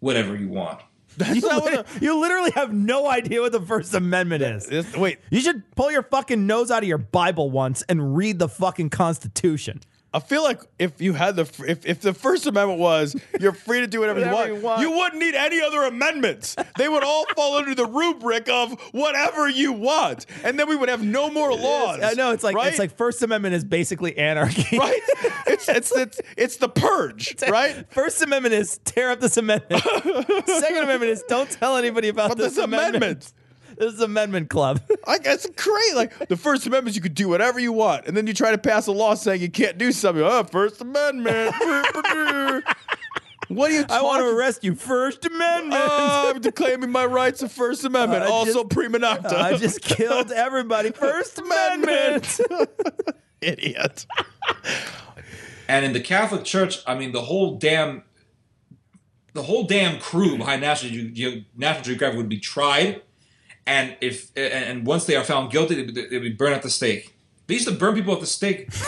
[0.00, 0.80] whatever you want.
[1.16, 4.66] That's You, not lit- you literally have no idea what the First Amendment is.
[4.66, 8.38] the- wait, You should pull your fucking nose out of your Bible once and read
[8.38, 9.80] the fucking Constitution.
[10.14, 13.80] I feel like if you had the if, if the First Amendment was you're free
[13.80, 14.80] to do whatever, you, want, you want.
[14.80, 16.54] you wouldn't need any other amendments.
[16.78, 20.88] They would all fall under the rubric of whatever you want, and then we would
[20.88, 22.00] have no more laws.
[22.00, 22.68] I know it's like right?
[22.68, 24.78] it's like First Amendment is basically anarchy.
[24.78, 25.00] right.
[25.48, 27.84] It's it's it's it's the purge, right?
[27.90, 29.82] First Amendment is tear up this amendment.
[30.46, 32.96] Second Amendment is don't tell anybody about this this amendment.
[32.96, 33.32] amendment.
[33.76, 34.80] This is Amendment Club.
[35.06, 35.94] I guess it's great.
[35.94, 38.50] Like the First Amendment, is you could do whatever you want, and then you try
[38.50, 40.22] to pass a law saying you can't do something.
[40.24, 41.54] Oh, First Amendment.
[43.48, 43.84] what are you?
[43.88, 44.74] I want to talking- arrest you.
[44.74, 45.74] First Amendment.
[45.84, 48.22] Oh, I'm declaiming my rights of First uh, Amendment.
[48.22, 49.32] I also just- prima nocta.
[49.34, 50.90] I just killed everybody.
[50.92, 52.40] First Amendment.
[53.40, 54.06] idiot.
[55.68, 58.02] And in the Catholic Church, I mean, the whole damn,
[59.32, 63.02] the whole damn crew behind National, Ge- Ge- National Geographic would be tried,
[63.66, 67.14] and if and- and once they are found guilty, they'd be, burned at the stake.
[67.46, 68.68] They used to burn people at the stake.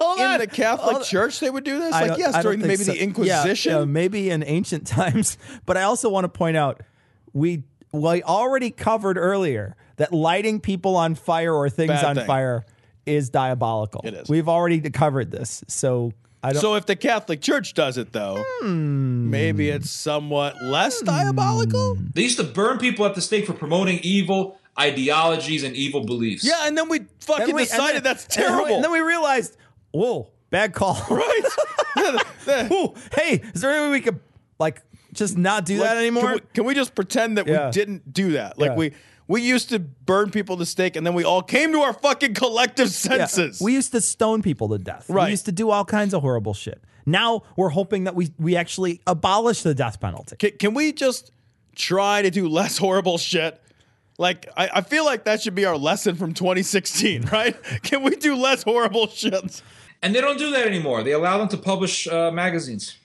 [0.00, 0.38] Hold In on.
[0.40, 1.04] the Catholic Hold on.
[1.04, 1.92] Church, they would do this.
[1.94, 2.92] I Like yes, I during maybe so.
[2.92, 3.72] the Yeah, Inquisition.
[3.72, 5.38] yeah, maybe in ancient times.
[5.64, 6.82] But I also want to point out
[7.32, 12.26] we we already covered earlier that lighting people on fire or things Bad on thing.
[12.26, 12.66] fire
[13.06, 14.02] is diabolical.
[14.04, 14.28] It is.
[14.28, 16.12] We've already covered this, so
[16.46, 16.60] I don't.
[16.62, 19.30] So if the Catholic Church does it, though, Hmm.
[19.30, 21.96] maybe it's somewhat less diabolical.
[22.14, 26.44] They used to burn people at the stake for promoting evil ideologies and evil beliefs.
[26.44, 28.74] Yeah, and then we fucking Then we- decided then- that's and then we- terrible.
[28.76, 29.56] And then we realized,
[29.90, 30.94] whoa, bad call.
[31.10, 32.70] right?
[32.70, 34.20] Ooh, hey, is there any way we could
[34.58, 34.82] like
[35.12, 36.22] just not do Like, that anymore?
[36.24, 37.66] Can we, can we just pretend that Yeah.
[37.66, 38.58] we didn't do that?
[38.58, 38.76] Like Yeah.
[38.76, 38.92] we
[39.28, 42.34] we used to burn people to stake, and then we all came to our fucking
[42.34, 43.26] collective Yeah.
[43.26, 43.60] senses.
[43.60, 45.06] We used to stone people to death.
[45.08, 45.24] Right.
[45.26, 46.82] We used to do all kinds of horrible shit.
[47.04, 50.36] Now we're hoping that we we actually abolish the death penalty.
[50.36, 51.30] can, can we just
[51.74, 53.60] try to do less horrible shit?
[54.18, 57.54] Like I, I feel like that should be our lesson from 2016, right?
[57.82, 59.62] Can we do less horrible shit?
[60.02, 61.02] and they don't do that anymore.
[61.02, 62.96] They allow them to publish uh, magazines.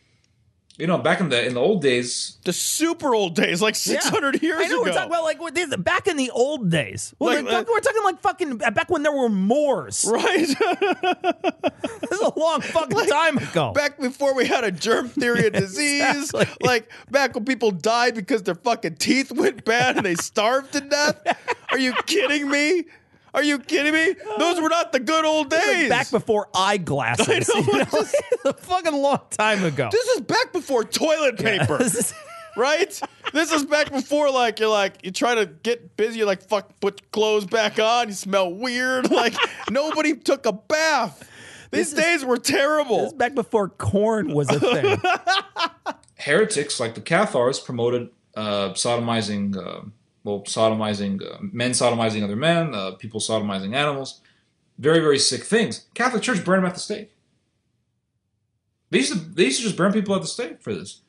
[0.81, 4.41] You know, back in the in the old days, The super old days, like 600
[4.41, 4.89] years I know ago.
[4.89, 7.13] we're talking about like what- this- back in the old days.
[7.19, 10.03] Well, Like, we're, talking, uh, we're talking like fucking back when there were Moors.
[10.09, 10.47] right?
[12.09, 13.71] This is a long fucking time ago.
[13.73, 16.01] back before we had a germ theory of disease,
[16.31, 16.67] Exactly.
[16.67, 20.81] like back when people died because their fucking teeth went bad and they starved to
[20.81, 21.21] death.
[21.71, 22.85] Are you kidding me?
[23.33, 24.15] Are you kidding me?
[24.39, 25.89] Those were not the good old This is days.
[25.89, 27.49] back before eyeglasses.
[27.55, 27.85] I know, you know?
[27.85, 28.15] just-
[28.45, 29.89] a fucking long time ago.
[29.91, 32.13] this is back before toilet paper, This is-
[32.57, 33.01] right?
[33.33, 36.77] This is back before like you're like you try to get busy, you're like fuck,
[36.81, 39.09] put clothes back on, you smell weird.
[39.09, 39.35] Like
[39.69, 41.27] nobody took a bath.
[41.71, 42.97] These This is- days were terrible.
[42.97, 45.01] this is back before corn was a thing.
[46.17, 49.81] heretics like the Cathars promoted uh, sodomizing, uh,
[50.23, 54.21] well, sodomizing uh, men, sodomizing other men, uh, people sodomizing animals.
[54.77, 55.85] Very, very sick things.
[55.93, 57.11] Catholic Church burned them at the stake.
[58.89, 61.01] They used to, they used to just burn people at the stake for this.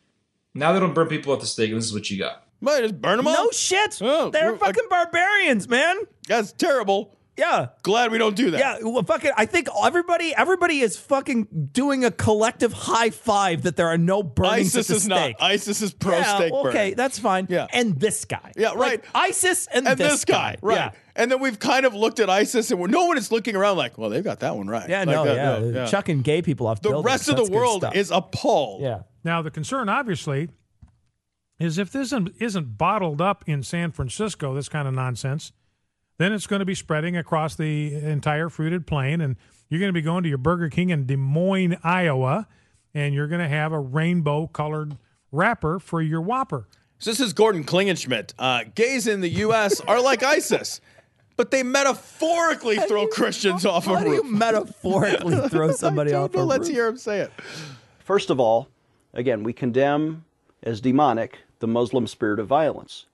[0.55, 2.47] Now they don't burn people at the stake, and this is what you got.
[2.61, 3.35] Might just burn them all.
[3.35, 3.51] No all.
[3.51, 3.99] shit.
[4.01, 5.97] Oh, They're I- fucking barbarians, man.
[6.29, 7.17] That's terrible.
[7.37, 7.69] Yeah.
[7.83, 8.59] Glad we don't do that.
[8.61, 9.31] Yeah, well, fucking.
[9.37, 14.23] I think everybody, everybody is fucking doing a collective high five that there are no
[14.23, 15.33] burnings ISIS at the is not.
[15.41, 16.95] ISIS is pro yeah, steak okay, burning.
[16.97, 17.47] that's fine.
[17.49, 17.69] Yeah.
[17.73, 18.53] and this guy.
[18.57, 19.05] Yeah, Like, right.
[19.15, 20.77] ISIS and, and this, guy, right?
[20.77, 20.91] Yeah.
[21.17, 23.77] And then we've kind of looked at ISIS, and we're, no one is looking around
[23.79, 24.89] like, well, they've got that one right.
[24.89, 25.87] Yeah, Like, no, uh, yeah, yeah.
[25.87, 26.81] chucking gay people off.
[26.83, 28.83] The buildings, rest of the good world is appalled.
[28.83, 29.03] Yeah.
[29.25, 30.49] Now the concern, obviously,
[31.59, 35.53] is if this isn't, isn't bottled up in San Francisco, this kind of nonsense,
[36.19, 39.37] then it's going to be spreading across the entire fruited plain, and
[39.69, 42.47] you're going to be going to your Burger King in Des Moines, Iowa,
[42.95, 44.97] and you're going to have a rainbow-colored
[45.31, 46.69] wrapper for your Whopper.
[46.99, 48.35] So this is Gordon Klingenschmitt.
[48.39, 49.81] Uh, gays in the U.S.
[49.81, 50.81] are like ISIS,
[51.37, 56.37] but they metaphorically throw Christians off a How do you metaphorically throw somebody off a
[56.37, 56.77] No, let's roof?
[56.77, 57.33] hear him say it.
[57.99, 58.69] First of all,
[59.15, 60.25] again, we condemn
[60.63, 63.07] as demonic the Muslim spirit of violence.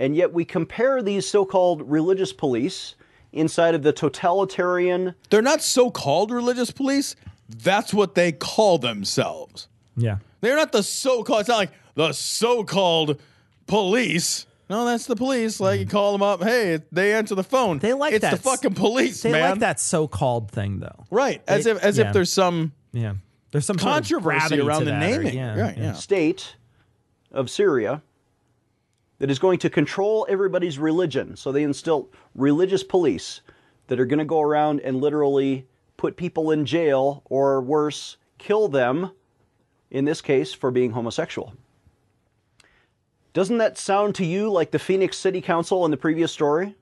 [0.00, 2.96] And yet we compare these so called religious police
[3.32, 5.14] inside of the totalitarian.
[5.28, 7.14] They're not so called religious police.
[7.48, 9.68] That's what they call themselves.
[9.96, 10.16] Yeah.
[10.40, 13.20] They're not the so called, it's not like the so called
[13.66, 14.46] police.
[14.70, 15.60] No, that's the police.
[15.60, 17.78] Like you call them up, hey, they answer the phone.
[17.80, 18.30] They like it's that.
[18.36, 19.50] the fucking police, They man.
[19.50, 21.04] like that so-called thing, though.
[21.10, 22.06] Right, as They- if as yeah.
[22.08, 23.14] if there's some Yeah.
[23.52, 25.34] There's some sort of controversy gravity around the that, or- naming.
[25.36, 25.82] yeah, right, yeah.
[25.84, 25.92] yeah.
[25.92, 26.54] state
[27.32, 28.00] of Syria
[29.20, 31.36] that is going to control everybody's religion.
[31.36, 33.42] So they instill religious police
[33.86, 35.66] that are going to go around and literally
[35.96, 39.12] put people in jail or worse, kill them,
[39.90, 41.54] in this case, for being homosexual.
[43.34, 46.74] Doesn't that sound to you like the Phoenix City Council in the previous story?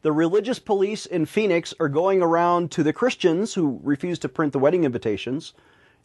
[0.00, 4.52] The religious police in Phoenix are going around to the Christians who refuse to print
[4.52, 5.52] the wedding invitations,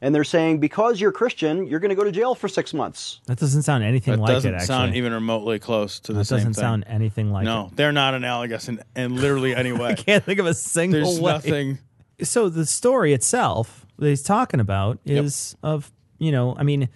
[0.01, 3.19] and they're saying, because you're Christian, you're going to go to jail for six months.
[3.25, 4.57] That doesn't sound anything That like doesn't it.
[4.57, 6.61] Actually, sound even remotely close to the That same doesn't thing.
[6.61, 9.89] sound anything like no, they're not analogous in, in literally any way.
[9.91, 11.31] I can't think of a single There's way.
[11.31, 11.77] nothing.
[12.23, 16.89] So the story itself that he's talking about is of you know, I mean,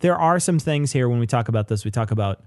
[0.00, 1.84] there are some things here when we talk about this.
[1.84, 2.42] We talk about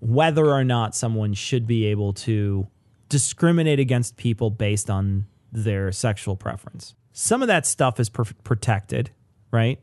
[0.00, 2.66] whether or not someone should be able to
[3.08, 6.94] discriminate against people based on their sexual preference.
[7.12, 9.10] Some of that stuff is per- protected,
[9.50, 9.80] right?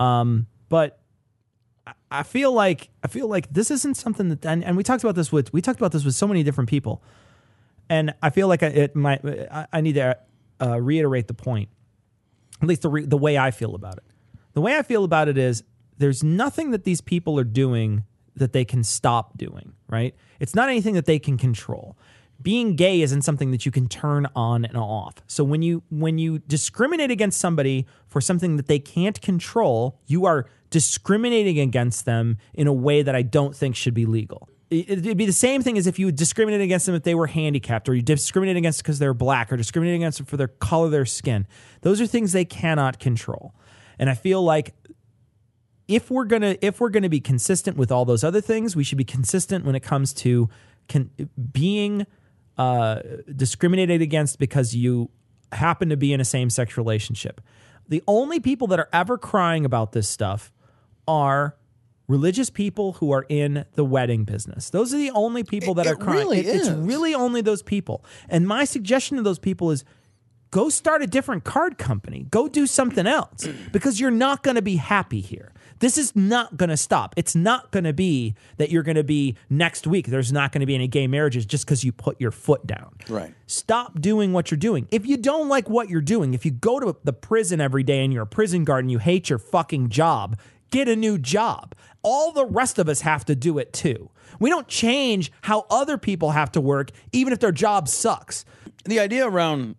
[0.00, 1.00] Um, but
[2.10, 5.14] I- feel like I feel like this isn't something that, and, and we talked about
[5.14, 7.02] this with we talked about this with so many different people,
[7.88, 10.16] and I feel like I- it might I, I need to
[10.60, 11.68] uh, reiterate the point,
[12.62, 14.04] at least the re, the way I feel about it.
[14.54, 15.64] The way I feel about it is
[15.98, 18.04] there's nothing that these people are doing
[18.36, 19.74] that they can stop doing.
[19.88, 20.14] Right?
[20.40, 21.96] It's not anything that they can control.
[22.44, 25.14] Being gay isn't something that you can turn on and off.
[25.26, 30.26] So when you when you discriminate against somebody for something that they can't control, you
[30.26, 34.48] are discriminating against them in a way that I don't think should be legal.
[34.70, 37.28] It- It'd be the same thing as if you discriminate against them if they were
[37.28, 40.86] handicapped, or you discriminate against because they're black, or discriminate against them for their color
[40.86, 41.46] of their skin.
[41.80, 43.54] Those are things they cannot control.
[43.98, 44.74] And I feel like
[45.88, 48.98] if we're gonna if we're gonna be consistent with all those other things, we should
[48.98, 50.50] be consistent when it comes to
[51.52, 52.06] being
[52.58, 53.00] uh,
[53.34, 55.10] discriminated against because you
[55.52, 57.40] happen to be in a same sex relationship.
[57.88, 60.52] The only people that are ever crying about this stuff
[61.06, 61.56] are
[62.06, 64.70] religious people who are in the wedding business.
[64.70, 66.18] Those are the only people that It- are crying.
[66.18, 68.04] really It- It's really only those people.
[68.28, 69.84] And my suggestion to those people is
[70.50, 72.26] go start a different card company.
[72.30, 75.50] Go do something else because you're not going to be happy here.
[75.80, 77.14] This is not going to stop.
[77.16, 80.06] It's not going to be that you're going to be next week.
[80.06, 82.96] There's not going to be any gay marriages just because you put your foot down.
[83.08, 83.34] Right.
[83.46, 84.88] Stop doing what you're doing.
[84.90, 88.04] If you don't like what you're doing, if you go to the prison every day
[88.04, 90.38] and you're a prison guard and you hate your fucking job,
[90.70, 91.74] get a new job.
[92.02, 94.10] All the rest of us have to do it too.
[94.38, 98.44] We don't change how other people have to work, even if their job sucks.
[98.84, 99.76] The idea around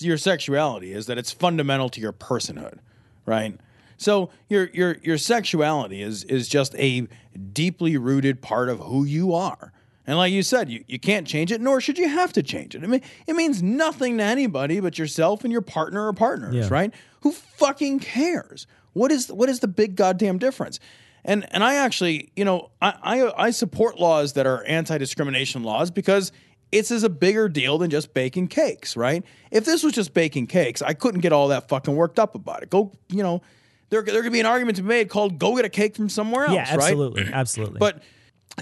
[0.00, 2.78] your sexuality is that it's fundamental to your personhood,
[3.26, 3.58] right?
[3.96, 7.06] So your your your sexuality is is just a
[7.52, 9.72] deeply rooted part of who you are.
[10.06, 12.74] And like you said, you, you can't change it, nor should you have to change
[12.74, 12.84] it.
[12.84, 16.68] I mean, it means nothing to anybody but yourself and your partner or partners, Yeah.
[16.70, 16.92] right?
[17.22, 18.66] Who fucking cares?
[18.92, 20.78] What is what is the big goddamn difference?
[21.24, 25.90] And and I actually, you know, I I, I support laws that are anti-discrimination laws
[25.90, 26.32] because
[26.70, 29.24] it's as a bigger deal than just baking cakes, right?
[29.50, 32.62] If this was just baking cakes, I couldn't get all that fucking worked up about
[32.62, 32.68] it.
[32.70, 33.40] Go, you know,
[33.94, 36.08] there there could be an argument to be made called "Go get a cake from
[36.08, 36.90] somewhere else," yeah, right?
[36.90, 37.78] absolutely, absolutely.
[37.78, 38.02] But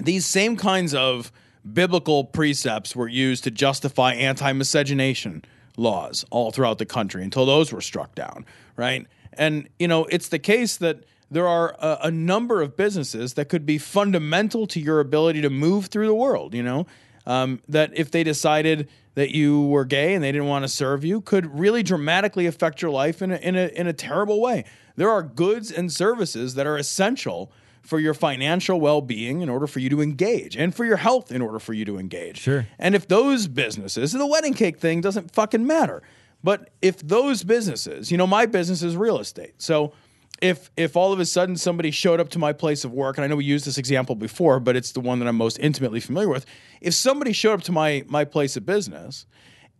[0.01, 1.31] these same kinds of
[1.71, 5.43] biblical precepts were used to justify anti-miscegenation
[5.77, 9.07] laws all throughout the country until those were struck down, right?
[9.33, 13.49] And you know, it's the case that there are a, a number of businesses that
[13.49, 16.53] could be fundamental to your ability to move through the world.
[16.53, 16.85] You know,
[17.25, 21.03] um, that if they decided that you were gay and they didn't want to serve
[21.03, 24.65] you, could really dramatically affect your life in a, in a in a terrible way.
[24.95, 29.79] There are goods and services that are essential for your financial well-being in order for
[29.79, 32.39] you to engage and for your health in order for you to engage.
[32.39, 32.65] Sure.
[32.79, 36.01] And if those businesses, the wedding cake thing doesn't fucking matter.
[36.43, 39.55] But if those businesses, you know, my business is real estate.
[39.57, 39.93] So
[40.41, 43.23] if if all of a sudden somebody showed up to my place of work, and
[43.23, 45.99] I know we used this example before, but it's the one that I'm most intimately
[45.99, 46.45] familiar with.
[46.81, 49.25] If somebody showed up to my my place of business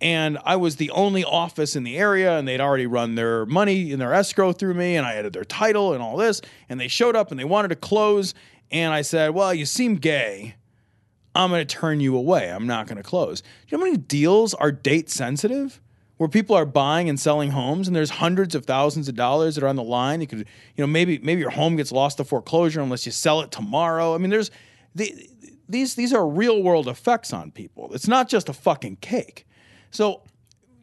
[0.03, 3.89] and I was the only office in the area, and they'd already run their money
[3.93, 6.89] in their escrow through me, and I had their title and all this, and they
[6.89, 8.33] showed up and they wanted to close,
[8.69, 10.55] and I said, "Well, you seem gay.
[11.33, 12.51] I'm going to turn you away.
[12.51, 15.79] I'm not going to close." Do you know how many deals are date sensitive?
[16.17, 19.63] Where people are buying and selling homes, and there's hundreds of thousands of dollars that
[19.63, 20.19] are on the line.
[20.19, 20.45] You could, you
[20.79, 24.13] know, maybe maybe your home gets lost to foreclosure unless you sell it tomorrow.
[24.13, 24.51] I mean, there's
[24.93, 25.13] the,
[25.69, 27.93] these these are real world effects on people.
[27.93, 29.45] It's not just a fucking cake.
[29.93, 30.23] So,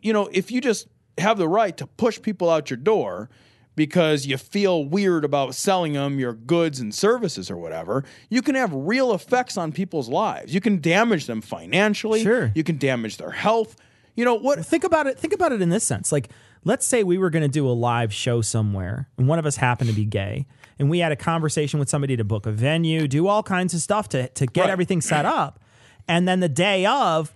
[0.01, 0.89] you know, if you just
[1.19, 3.29] have the right to push people out your door
[3.77, 8.55] because you feel weird about selling them your goods and services or whatever, you can
[8.55, 10.55] have real effects on people's lives.
[10.55, 12.23] You can damage them financially.
[12.23, 12.53] Sure.
[12.55, 13.77] You can damage their health.
[14.15, 14.65] You know what?
[14.65, 15.19] Think about it.
[15.19, 16.13] Think about it in this sense.
[16.13, 16.31] Like,
[16.65, 19.57] let's say we were going to do a live show somewhere, and one of us
[19.57, 20.47] happened to be gay,
[20.79, 23.81] and we had a conversation with somebody to book a venue, do all kinds of
[23.81, 25.61] stuff to to get everything set up,
[26.07, 27.33] and then the day of,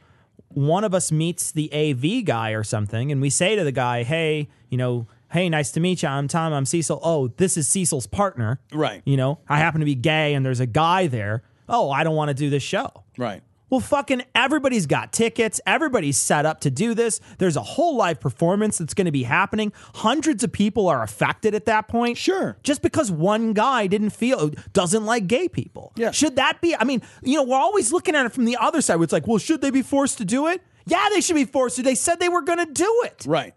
[0.55, 4.03] one of us meets the AV guy or something, and we say to the guy,
[4.03, 6.09] "Hey, you know." Hey, nice to meet you.
[6.09, 6.53] I'm Tom.
[6.53, 7.01] I'm Cecil.
[7.03, 8.61] Oh, this is Cecil's partner.
[8.73, 9.03] Right.
[9.05, 11.43] You know, I happen to be gay and there's a guy there.
[11.69, 12.89] Oh, I don't want to do this show.
[13.19, 13.43] Right.
[13.75, 15.61] Well, fucking everybody's got tickets.
[15.67, 17.19] Everybody's set up to do this.
[17.39, 19.73] There's a whole live performance that's going to be happening.
[19.97, 22.17] Hundreds of people are affected at that point.
[22.17, 22.57] Sure.
[22.63, 25.93] Just because one guy didn't feel, doesn't like gay people.
[25.97, 26.13] Yeah.
[26.13, 28.81] Should that be, I mean, you know, we're always looking at it from the other
[28.81, 30.63] side where it's like, well, should they be forced to do it?
[30.87, 31.83] Yeah, they should be forced to.
[31.83, 33.25] They said they were going to do it.
[33.27, 33.55] Right.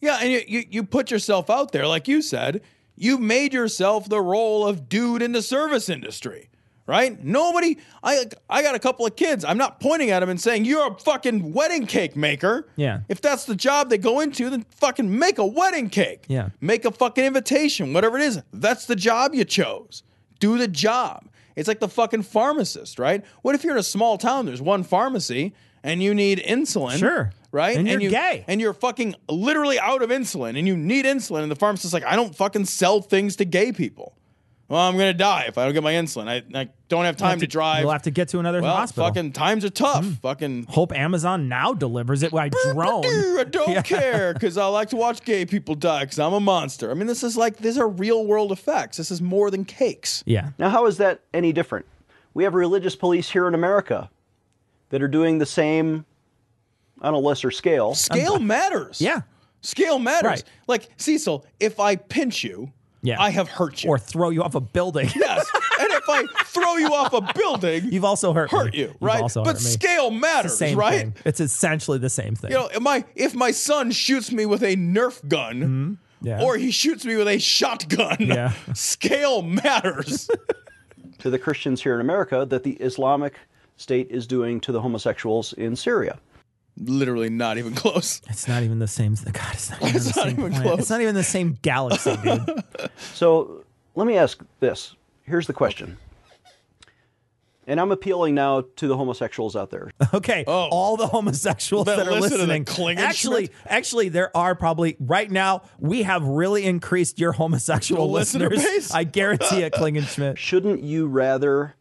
[0.00, 2.60] Yeah, and you, you you put yourself out there, like you said.
[2.96, 6.50] You made yourself the role of dude in the service industry,
[6.90, 7.22] right?
[7.24, 7.78] Nobody.
[8.02, 9.44] I I got a couple of kids.
[9.44, 12.68] I'm not pointing at them and saying you're a fucking wedding cake maker.
[12.74, 13.02] Yeah.
[13.08, 16.24] If that's the job they go into, then fucking make a wedding cake.
[16.26, 16.48] Yeah.
[16.60, 18.42] Make a fucking invitation, whatever it is.
[18.52, 20.02] That's the job you chose.
[20.40, 21.28] Do the job.
[21.54, 23.24] It's like the fucking pharmacist, right?
[23.42, 24.46] What if you're in a small town?
[24.46, 26.98] There's one pharmacy and you need insulin.
[26.98, 27.32] Sure.
[27.52, 27.76] Right?
[27.76, 28.44] And you're you, gay.
[28.48, 31.42] And you're fucking literally out of insulin and you need insulin.
[31.42, 34.16] And the pharmacist's like, I don't fucking sell things to gay people.
[34.70, 36.28] Well, I'm going to die if I don't get my insulin.
[36.28, 37.80] I, I don't have time have to, drive.
[37.80, 39.08] You'll have to get to another well, hospital.
[39.08, 40.04] Fucking times are tough.
[40.04, 40.20] Mm.
[40.20, 40.66] Fucking.
[40.68, 43.04] Hope Amazon now delivers it by drone.
[43.04, 46.92] I don't care because I like to watch gay people die because I'm a monster.
[46.92, 48.96] I mean, this is like, these are real world effects.
[48.96, 50.22] This is more than cakes.
[50.24, 50.50] Yeah.
[50.56, 51.84] Now, how is that any different?
[52.34, 54.08] We have religious police here in America
[54.90, 56.04] that are doing the same
[57.00, 57.96] on a lesser scale.
[57.96, 59.00] Scale matters.
[59.00, 59.22] Yeah.
[59.62, 60.30] Scale matters.
[60.30, 60.44] Right.
[60.68, 63.20] Like, Cecil, if I pinch you, Yeah.
[63.20, 63.90] I have hurt you.
[63.90, 65.08] Or throw you off a building.
[65.16, 65.46] yes.
[65.80, 68.78] and if I throw you off a building, You've also hurt, hurt me.
[68.80, 69.22] you, You've right?
[69.22, 69.70] also but hurt me.
[69.70, 70.98] scale matters, same right?
[71.00, 71.14] thing.
[71.24, 72.50] It's essentially the same thing.
[72.50, 75.94] You know, am I, if my son shoots me with a Nerf gun, Mm-hmm.
[76.22, 76.42] Yeah.
[76.42, 78.52] or he shoots me with a shotgun, Yeah.
[78.74, 80.28] scale matters.
[81.20, 83.38] to the Christians here in America that the Islamic
[83.78, 86.18] State is doing to the homosexuals in Syria.
[86.82, 88.22] Literally not even close.
[88.28, 89.14] It's not even the same.
[89.14, 90.78] God, it's not even It's the not same even close.
[90.80, 92.64] It's not even the same galaxy, dude.
[93.14, 93.64] So
[93.94, 94.94] let me ask this.
[95.24, 95.98] Here's the question.
[97.66, 99.90] And I'm appealing now to the homosexuals out there.
[100.14, 100.68] Okay, oh.
[100.72, 102.98] all the homosexuals That that, are listen to the listening.
[102.98, 103.56] Actually, Schmidt?
[103.66, 105.62] actually, there are probably right now.
[105.78, 108.64] We have really increased your homosexual The listeners.
[108.64, 108.90] base?
[108.92, 110.36] I guarantee it, Klingon Schmidt.
[110.38, 111.76] Shouldn't you rather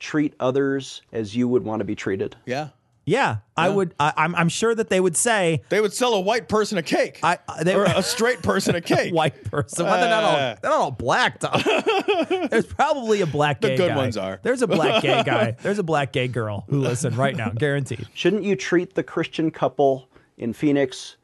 [0.00, 2.34] treat others as you would want to be treated?
[2.46, 2.68] Yeah.
[3.08, 3.94] Yeah, I would.
[3.98, 4.34] I, I'm.
[4.34, 7.20] I'm sure that they would say they would sell a white person a cake.
[7.22, 9.14] I, they or a straight person a cake.
[9.14, 9.86] white person.
[9.86, 10.34] Well, they're not all.
[10.36, 10.56] Uh.
[10.60, 11.40] They're not all black.
[11.40, 11.60] Tom.
[12.50, 13.96] There's probably a black The gay good guy.
[13.96, 14.40] ones are.
[14.42, 15.56] There's a black gay guy.
[15.62, 18.06] There's a black gay girl who listen right now, guaranteed.
[18.14, 21.16] Shouldn't you treat the Christian couple in Phoenix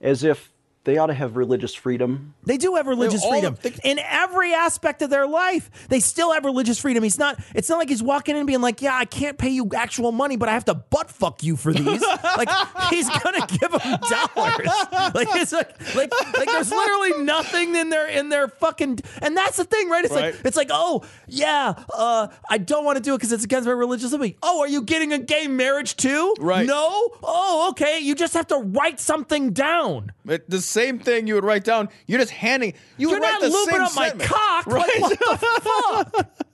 [0.00, 0.52] as if
[0.88, 2.32] They ought to have religious freedom.
[2.44, 5.70] They do have religious all freedom in every aspect of their life.
[5.90, 7.02] They still have religious freedom.
[7.02, 7.38] He's not.
[7.54, 10.12] It's not like he's walking in and being like, "Yeah, I can't pay you actual
[10.12, 12.00] money, but I have to butt fuck you for these."
[12.38, 12.48] like
[12.88, 14.68] he's gonna give them dollars.
[15.14, 19.00] Like it's like like like there's literally nothing in their in their fucking.
[19.20, 20.06] And that's the thing, right?
[20.06, 20.32] It's Right.
[20.34, 23.66] like it's like, oh yeah, uh, I don't want to do it because it's against
[23.66, 24.38] my religious liberty.
[24.42, 26.34] Oh, are you getting a gay marriage too?
[26.40, 26.66] Right.
[26.66, 27.10] No.
[27.22, 27.98] Oh, okay.
[27.98, 30.12] You just have to write something down.
[30.26, 31.88] It, the same thing you would write down.
[32.06, 32.74] You're just handing.
[32.96, 34.30] You write not the lubing up my sentiment.
[34.30, 34.66] cock.
[34.66, 35.00] Like, right?
[35.00, 35.60] what the
[36.14, 36.46] fuck?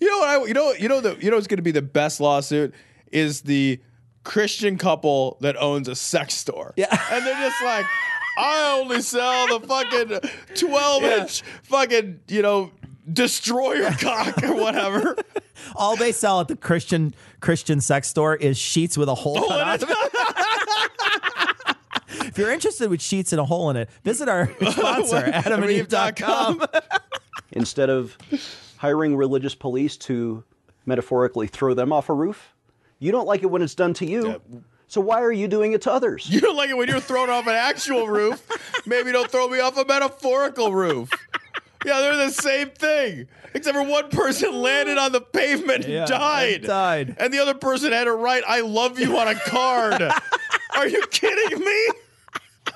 [0.00, 0.28] You know what?
[0.28, 0.72] I, you know.
[0.72, 1.16] You know the.
[1.20, 2.72] You know what's going to be the best lawsuit
[3.10, 3.80] is the
[4.24, 6.74] Christian couple that owns a sex store.
[6.76, 7.84] Yeah, and they're just like,
[8.38, 10.20] I only sell the fucking
[10.54, 12.70] twelve inch fucking you know
[13.12, 15.16] destroyer cock or whatever.
[15.74, 19.48] All they sell at the Christian Christian sex store is sheets with a hole Oh,
[19.48, 21.34] cut out of it.
[22.38, 26.64] If you're interested with sheets and a hole in it, visit our sponsor, adamandeve.com.
[27.52, 28.16] Instead of
[28.76, 30.44] hiring religious police to
[30.86, 32.54] metaphorically throw them off a roof,
[33.00, 34.40] you don't like it when it's done to you.
[34.86, 36.30] So why are you doing it to others?
[36.30, 38.46] You don't like it when you're thrown off an actual roof.
[38.86, 41.10] Maybe don't throw me off a metaphorical roof.
[41.84, 43.28] Yeah, they're the same thing.
[43.54, 46.54] Except for one person landed on the pavement and Yeah, died.
[46.56, 47.16] and died.
[47.18, 50.02] And the other person had to write I love you on a card.
[50.76, 51.88] Are you kidding me?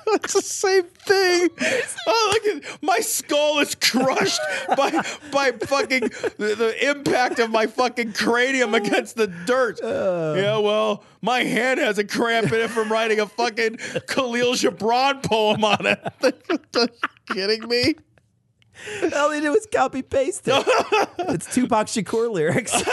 [0.07, 1.49] It's the same thing.
[2.07, 4.41] Oh, look at my skull is crushed
[4.75, 4.91] by
[5.31, 6.01] by fucking
[6.37, 9.81] the, the impact of my fucking cranium against the dirt.
[9.81, 10.35] Uh.
[10.37, 13.77] yeah, well, my hand has a cramp in it from writing a fucking
[14.07, 15.99] Khalil Gibran poem on it.
[16.21, 16.31] Are
[16.79, 16.87] you
[17.27, 17.95] kidding me?
[19.15, 20.65] All they did was copy paste it.
[21.19, 22.73] it's Tupac Shakur lyrics.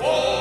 [0.00, 0.37] on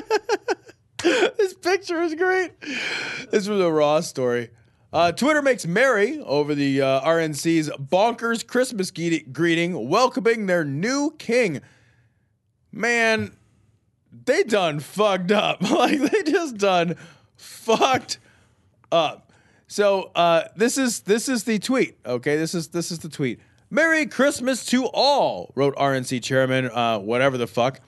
[1.02, 2.52] this picture is great.
[3.30, 4.50] This was a raw story.
[4.92, 11.14] Uh, Twitter makes merry over the uh, RNC's bonkers Christmas ge- greeting, welcoming their new
[11.18, 11.62] king.
[12.70, 13.34] Man,
[14.24, 15.62] they done fucked up.
[15.70, 16.96] like they just done
[17.36, 18.18] fucked
[18.90, 19.32] up.
[19.66, 21.96] So uh, this is this is the tweet.
[22.04, 23.40] Okay, this is this is the tweet.
[23.70, 27.80] Merry Christmas to all, wrote RNC chairman, uh, whatever the fuck.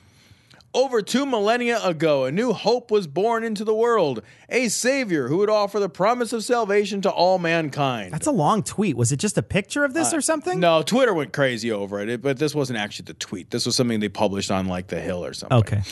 [0.75, 5.37] Over two millennia ago, a new hope was born into the world, a savior who
[5.37, 8.13] would offer the promise of salvation to all mankind.
[8.13, 8.97] That's a long tweet.
[8.97, 10.59] Was it just a picture of this Uh, or something?
[10.59, 13.53] No, Twitter went crazy over it, but this wasn't actually the tweet.
[13.53, 15.59] This was something they published on like The Hill or something.
[15.59, 15.83] Okay.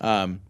[0.00, 0.40] Um,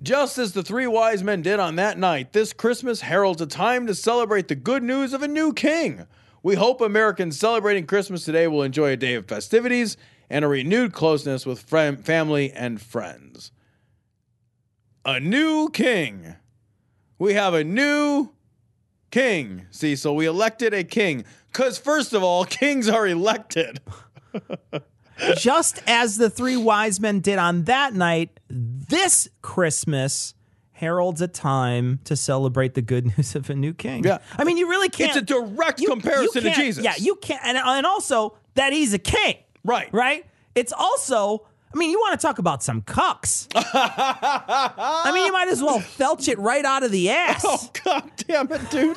[0.00, 3.88] just as the three wise men did on that night, this Christmas heralds a time
[3.88, 6.06] to celebrate the good news of a new king.
[6.44, 9.96] We hope Americans celebrating Christmas today will enjoy a day of festivities
[10.30, 13.52] and a renewed closeness with fam- family and friends.
[15.04, 16.34] A new king.
[17.18, 18.30] We have a new
[19.10, 20.14] king, Cecil.
[20.14, 21.24] We elected a king.
[21.52, 23.80] Because, first of all, kings are elected.
[25.36, 30.34] Just as the three wise men did on that night, this Christmas
[30.72, 34.04] heralds a time to celebrate the good news of a new king.
[34.04, 34.18] Yeah.
[34.36, 35.16] I mean, you really can't.
[35.16, 36.84] It's a direct you- comparison you to Jesus.
[36.84, 37.44] Yeah, you can't.
[37.44, 39.36] And, and also that he's a king.
[39.64, 39.88] Right.
[39.92, 40.26] Right?
[40.54, 41.46] It's also.
[41.72, 43.46] I mean, you want to talk about some cucks.
[43.54, 47.44] I mean, you might as well felch it right out of the ass.
[47.46, 48.96] Oh, God damn it, dude.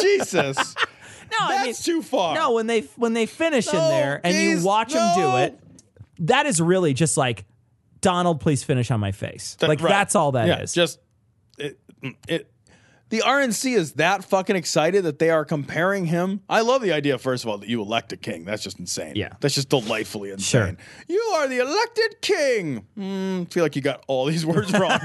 [0.00, 0.74] Jesus.
[1.28, 2.36] No, I mean, That's too far.
[2.36, 5.58] No, when they when they finish in there and you geez, watch them do it,
[6.20, 7.44] that is really just like
[8.00, 9.56] Donald, please finish on my face.
[9.56, 9.88] Th- like right.
[9.90, 10.76] that's all that is.
[10.76, 11.00] yeah, Just
[11.58, 11.80] it,
[12.28, 12.48] it.
[13.08, 16.40] The RNC is that fucking excited that they are comparing him.
[16.48, 18.44] I love the idea, first of all, that you elect a king.
[18.44, 19.12] That's just insane.
[19.14, 19.34] Yeah.
[19.40, 20.76] That's just delightfully insane.
[20.76, 21.06] Sure.
[21.06, 22.84] You are the elected king.
[22.98, 24.98] Mm, feel like you got all these words wrong.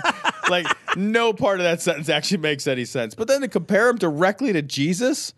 [0.50, 0.66] like,
[0.98, 3.14] no part of that sentence actually makes any sense.
[3.14, 5.36] But then to compare him directly to Jesus,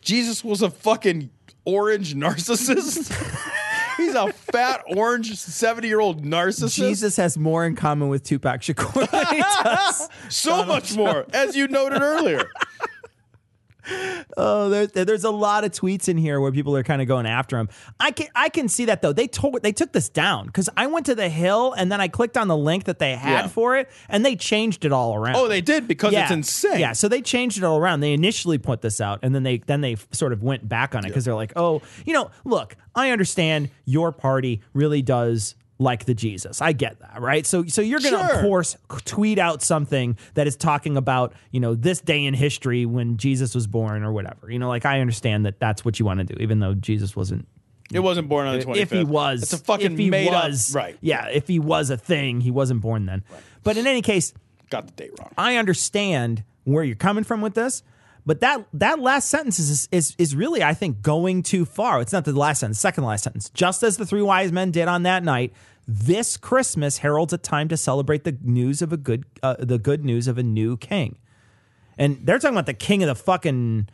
[0.00, 1.30] Jesus was a fucking
[1.64, 3.10] orange narcissist.
[3.96, 6.74] He's a fat orange 70 year old narcissist.
[6.74, 10.08] Jesus has more in common with Tupac Shakur than he does.
[10.28, 12.50] so much more, as you noted earlier.
[14.36, 17.26] Oh, there, there's a lot of tweets in here where people are kind of going
[17.26, 17.68] after him.
[18.00, 19.12] I can I can see that though.
[19.12, 22.08] They told they took this down because I went to the Hill and then I
[22.08, 23.48] clicked on the link that they had Yeah.
[23.48, 25.36] for it and they changed it all around.
[25.36, 26.24] Oh, they did because yeah.
[26.24, 26.80] it's insane.
[26.80, 28.00] Yeah, so they changed it all around.
[28.00, 31.04] They initially put this out, and then they then they sort of went back on
[31.04, 36.04] it because they're like, oh, you know, look, I understand your party really does like
[36.06, 36.62] the Jesus.
[36.62, 37.44] I get that, right?
[37.46, 38.34] So so you're gonna Sure.
[38.36, 42.86] of course tweet out something that is talking about you know this day in history
[42.86, 44.50] when Jesus was born or whatever.
[44.50, 47.14] You know, like I understand that that's what you want to do, even though Jesus
[47.14, 47.46] wasn't
[47.92, 48.76] It wasn't born on the 25th.
[48.78, 50.76] If he was, It's a fucking if he made was, up.
[50.82, 50.98] Right.
[51.00, 53.22] Yeah, if he was a thing, he wasn't born then.
[53.62, 54.32] But in any case,
[54.70, 55.30] Got the date wrong.
[55.38, 57.84] I understand where you're coming from with this,
[58.26, 62.00] but that that last sentence is is is really, I think, going too far.
[62.00, 63.48] It's not the last sentence, second last sentence.
[63.50, 65.52] Just as the three wise men did on that night,
[65.86, 70.04] this Christmas heralds a time to celebrate the news of a good uh, the good
[70.04, 71.16] news of a new king.
[71.96, 73.88] And they're talking about the king of the fucking.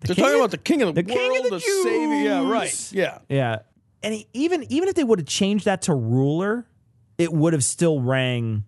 [0.00, 2.14] They're talking about the king of the, the king world, of the the savior.
[2.16, 2.92] Yeah, right.
[2.92, 3.18] Yeah.
[3.28, 3.58] Yeah.
[4.02, 6.66] And he- even even if they would have changed that to ruler,
[7.18, 8.64] it would have still rang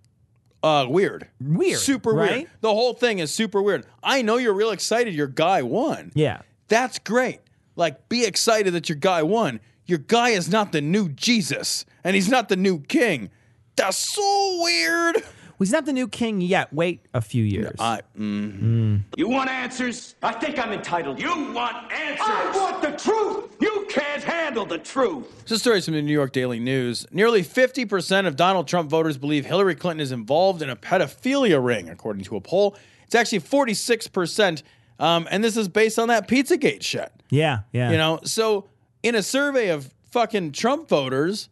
[0.63, 1.29] Uh, weird.
[1.41, 2.31] Weird, Super right?
[2.37, 2.51] weird.
[2.61, 3.85] The whole thing is super weird.
[4.03, 6.13] I know you're real excited your guy won.
[6.15, 6.43] Yeah.
[6.69, 7.41] That's great.
[7.75, 9.61] Like, be excited that your guy won.
[9.87, 13.31] Your guy is not the new Jesus, and he's not the new king.
[13.77, 15.17] That's so weird.
[15.63, 16.73] Well, he's not the new king yet.
[16.73, 17.77] Wait a few years.
[17.79, 19.01] I, mm.
[19.17, 20.17] You want answers?
[20.21, 21.21] I think I'm entitled.
[21.21, 22.27] You want answers?
[22.27, 23.57] I want the truth.
[23.61, 25.31] You can't handle the truth.
[25.43, 27.07] This is a story is from the New York Daily News.
[27.13, 31.89] Nearly 50% of Donald Trump voters believe Hillary Clinton is involved in a pedophilia ring,
[31.89, 32.77] according to a poll.
[33.05, 34.65] It's actually 46%.
[34.99, 37.13] Um, and this is based on that Pizzagate shit.
[37.31, 37.93] Yeah, yeah.
[37.93, 38.69] You know, so
[39.05, 41.49] in a survey of fucking Trump voters,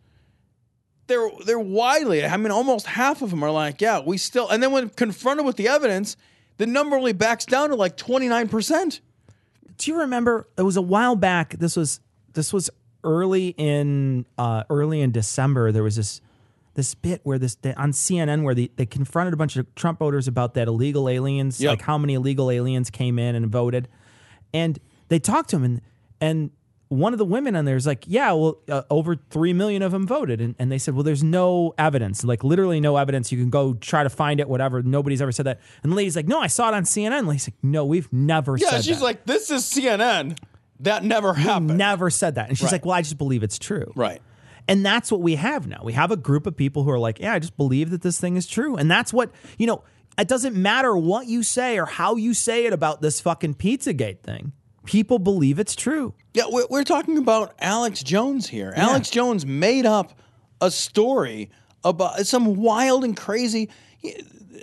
[1.11, 2.25] they're they're widely.
[2.25, 4.49] I mean, almost half of them are like, yeah, we still.
[4.49, 6.17] And then when confronted with the evidence,
[6.57, 9.01] the number only backs down to like twenty nine percent.
[9.77, 10.49] Do you remember?
[10.57, 11.51] It was a while back.
[11.59, 12.01] This was
[12.33, 12.71] this was
[13.05, 15.73] early in uh, early in December.
[15.73, 16.21] There was this
[16.75, 20.29] this bit where this on CNN where they, they confronted a bunch of Trump voters
[20.29, 21.71] about that illegal aliens, Yep.
[21.71, 23.89] like how many illegal aliens came in and voted,
[24.55, 25.81] and they talked to him and
[26.21, 26.51] and
[26.91, 29.93] one of the women on there is like, yeah, well, uh, over three million of
[29.93, 33.31] them voted, and, and they said, well, there's no evidence, like literally no evidence.
[33.33, 34.83] You can go try to find it, whatever.
[34.83, 35.61] Nobody's ever said that.
[35.83, 37.21] And the lady's like, no, I saw it on CNN.
[37.21, 38.87] And lady's like, no, we've never Yeah, said that.
[38.87, 40.37] Yeah, she's like, this is CNN.
[40.81, 41.79] That never We happened.
[41.79, 42.49] never said that.
[42.49, 42.73] And she's Right.
[42.73, 43.93] like, well, I just believe it's true.
[43.95, 44.21] Right.
[44.67, 45.83] And that's what we have now.
[45.85, 48.19] We have a group of people who are like, yeah, I just believe that this
[48.19, 48.77] thing is true.
[48.77, 49.85] And that's what, you know,
[50.19, 54.21] it doesn't matter what you say or how you say it about this fucking Pizzagate
[54.21, 54.53] thing.
[54.91, 56.15] People believe it's true.
[56.35, 58.73] Yeah, we're, we're talking about Alex Jones here.
[58.75, 60.19] Alex Jones made up
[60.61, 61.49] a story
[61.85, 63.71] about some wild and crazy.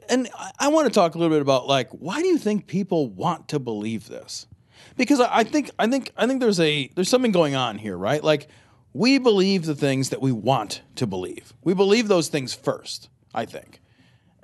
[0.10, 2.68] And I, I want to talk a little bit about like why do you think
[2.68, 4.48] people want to believe this?
[4.98, 7.98] Because I, I think I think I think there's a there's something going on here,
[7.98, 8.22] right?
[8.22, 8.50] Like
[8.92, 11.54] we believe the things that we want to believe.
[11.64, 13.08] We believe those things first.
[13.34, 13.80] I think.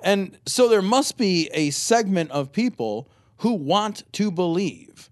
[0.00, 3.10] And so there must be a segment of people
[3.40, 5.10] who want to believe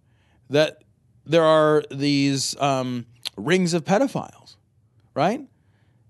[0.51, 0.83] that
[1.27, 4.57] there are these um, rings of pedophiles,
[5.15, 5.41] right?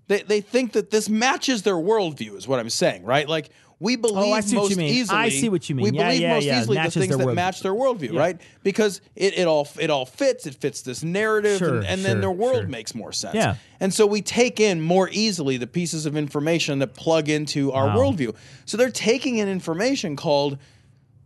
[0.07, 3.27] They, they think that this matches their worldview, is what I'm saying, right?
[3.27, 4.93] Like we believe Oh, I see what most you mean.
[4.93, 5.17] easily.
[5.19, 5.83] I see what you mean.
[5.91, 6.59] We Yeah, believe yeah, most yeah.
[6.61, 7.33] easily the things that worldview.
[7.35, 8.39] match their worldview, right?
[8.63, 10.45] Because it, it all it all fits.
[10.45, 12.67] It fits this narrative, Sure, and, and then their world sure.
[12.67, 13.35] makes more sense.
[13.35, 13.55] Yeah.
[13.79, 17.87] And so we take in more easily the pieces of information that plug into our
[17.87, 17.97] Wow.
[17.97, 18.35] worldview.
[18.65, 20.57] So they're taking in information called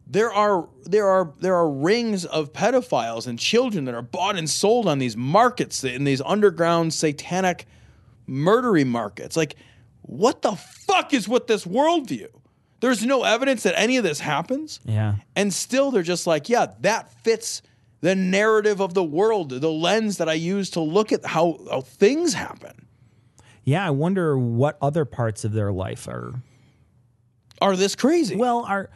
[0.10, 4.49] there are there are there are rings of pedophiles and children that are bought and
[4.49, 7.66] sold on these markets in these underground satanic
[8.28, 9.36] murdery markets.
[9.36, 9.55] Like,
[10.01, 12.28] what the fuck is with this worldview?
[12.80, 14.80] There's no evidence that any of this happens.
[14.86, 15.16] Yeah.
[15.36, 17.62] And still they're just like, yeah, that fits
[18.01, 21.82] the narrative of the world, the lens that I use to look at how, how
[21.82, 22.86] things happen.
[23.64, 26.36] Yeah, I wonder what other parts of their life are
[27.60, 28.36] are this crazy.
[28.36, 28.89] Well, are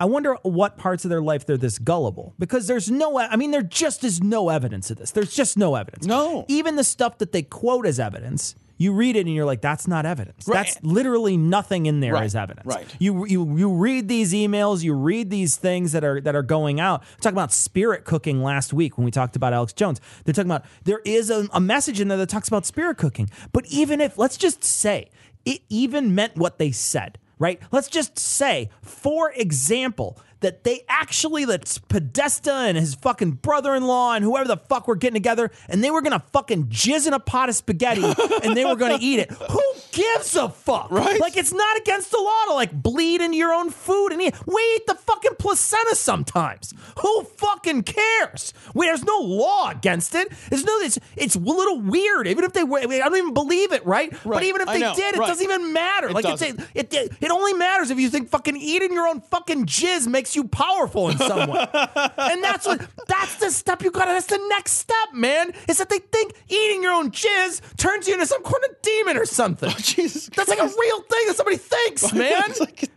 [0.00, 3.50] I wonder what parts of their life they're this gullible because there's no I mean
[3.50, 5.10] there just is no evidence of this.
[5.10, 6.06] There's just no evidence.
[6.06, 6.44] No.
[6.48, 9.88] Even the stuff that they quote as evidence, you read it and you're like that's
[9.88, 10.46] not evidence.
[10.46, 10.66] Right.
[10.66, 12.66] That's literally nothing in there as Right, evidence.
[12.66, 12.86] right.
[13.00, 16.78] You you you read these emails, you read these things that are that are going
[16.78, 17.02] out.
[17.20, 20.00] Talking about spirit cooking last week when we talked about Alex Jones.
[20.24, 23.28] They're talking about there is a, a message in there that talks about spirit cooking.
[23.52, 25.10] But even if let's just say
[25.44, 27.60] it even meant what they said, right?
[27.70, 34.24] Let's just say, for example, that they actually that Podesta and his fucking brother-in-law and
[34.24, 37.48] whoever the fuck were getting together and they were gonna fucking jizz in a pot
[37.48, 38.04] of spaghetti
[38.42, 39.30] and they were gonna eat it.
[39.32, 39.62] Who
[39.92, 40.90] gives a fuck?
[40.90, 41.20] Right?
[41.20, 44.34] Like it's not against the law to like bleed into your own food and eat.
[44.46, 46.72] We eat the fucking placenta sometimes.
[47.00, 48.52] Who fucking cares?
[48.74, 50.32] We, there's no law against it.
[50.50, 50.72] There's no.
[50.80, 52.28] It's it's a little weird.
[52.28, 54.12] Even if they, were- I don't even believe it, right?
[54.24, 54.24] right.
[54.24, 54.94] But even if they know.
[54.94, 55.26] did, it Right.
[55.28, 56.08] doesn't even matter.
[56.08, 56.60] It like it's, doesn't.
[56.74, 60.27] it, it, it only matters if you think fucking eating your own fucking jizz makes
[60.36, 61.66] you powerful in some way.
[61.74, 64.12] and that's what that's the step you gotta.
[64.12, 65.52] That's the next step, man.
[65.68, 69.16] Is that they think eating your own jizz turns you into some kind of demon
[69.16, 69.68] or something.
[69.70, 72.42] Oh, Jesus, that's like a real thing that somebody thinks, man.
[72.48, 72.90] It's like,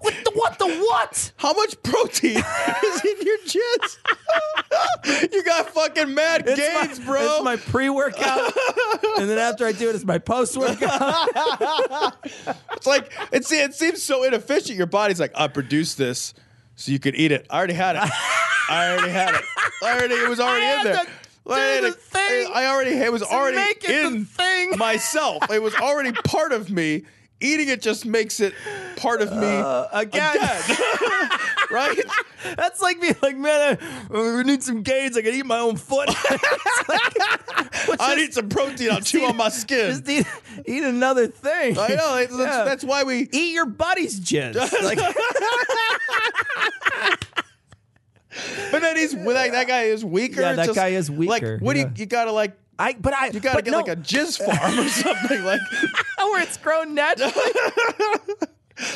[0.00, 0.58] What the what?
[0.58, 1.32] The what?
[1.36, 2.36] How much protein
[2.84, 3.98] is in your jizz?
[5.32, 7.34] you got fucking mad It's gains, my, bro.
[7.36, 8.52] It's my pre-workout,
[9.18, 11.28] and then after I do it, it's my post-workout.
[12.24, 14.76] it's like it's it seems so inefficient.
[14.76, 16.34] Your body's like, I produced this
[16.76, 17.46] so you could eat it.
[17.50, 18.02] I already had it.
[18.68, 19.44] I already had it.
[19.82, 21.04] I already it was already in there.
[21.46, 24.78] I the I already it was already it in thing.
[24.78, 25.50] myself.
[25.50, 27.02] It was already part of me.
[27.40, 28.54] Eating it just makes it
[28.96, 30.36] part of me Uh, again.
[31.70, 31.98] right?
[32.56, 33.78] That's like me, like man,
[34.10, 35.16] I, we need some gains.
[35.16, 36.08] I can eat my own foot.
[38.00, 38.90] I need some protein.
[38.90, 39.90] I'll chew on my skin.
[39.90, 40.26] Just eat,
[40.66, 41.78] eat another thing.
[41.78, 42.16] I know.
[42.16, 44.54] That's, that's, that's why we eat your buddy's jizz.
[44.82, 44.98] Like,
[48.70, 50.40] But then he's like that guy is weaker.
[50.40, 51.84] Yeah, that just- guy is weaker, Like what yeah.
[51.84, 53.76] do you you gotta like I but I you gotta get no.
[53.78, 55.60] like a jizz farm or something like
[56.16, 57.32] where it's grown naturally.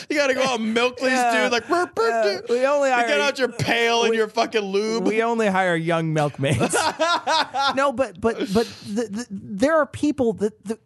[0.08, 1.40] You gotta go out and milk these Yeah.
[1.42, 2.48] dudes like burp, burp, Yeah, dude.
[2.50, 5.06] we only you get out your pail and your fucking lube.
[5.06, 6.74] We only hire young milkmaids.
[7.76, 10.64] no, but but but the, the, there are people that.
[10.66, 10.78] that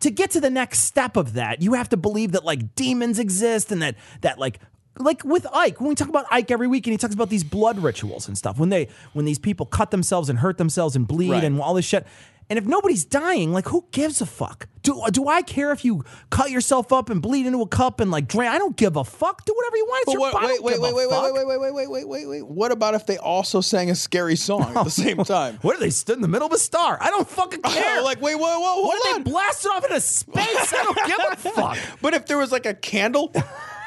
[0.00, 3.18] to get to the next step of that, you have to believe that like demons
[3.18, 4.58] exist and that that like
[4.98, 7.44] like with Ike, when we talk about Ike every week and he talks about these
[7.44, 11.06] blood rituals and stuff, when they when these people cut themselves and hurt themselves and
[11.06, 11.44] bleed Right.
[11.44, 12.06] and all this shit.
[12.50, 14.66] And if nobody's dying, like who gives a fuck?
[14.82, 18.10] Do do I care if you cut yourself up and bleed into a cup and
[18.10, 18.50] like drain?
[18.50, 19.44] I don't give a fuck.
[19.44, 20.02] Do whatever you want.
[20.02, 20.46] It's your what, body.
[20.60, 22.46] Wait, wait, wait, wait, wait, wait, wait, wait, wait, wait, wait, wait, wait.
[22.46, 25.60] What about if they also sang a scary song at the oh, same time?
[25.62, 26.98] What if they stood in the middle of a star?
[27.00, 28.02] I don't fucking care.
[28.02, 29.22] like, wait, whoa, whoa, what if on.
[29.22, 30.72] they blasted off into space?
[30.72, 31.78] I don't give a fuck.
[32.02, 33.32] But if there was like a candle,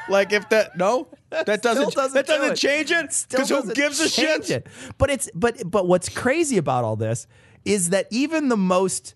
[0.08, 2.56] like if that no, that doesn't, doesn't that doesn't do it.
[2.56, 4.48] change it because who gives a shit?
[4.48, 4.66] it.
[4.96, 7.26] But it's but but what's crazy about all this
[7.64, 9.14] is that even the most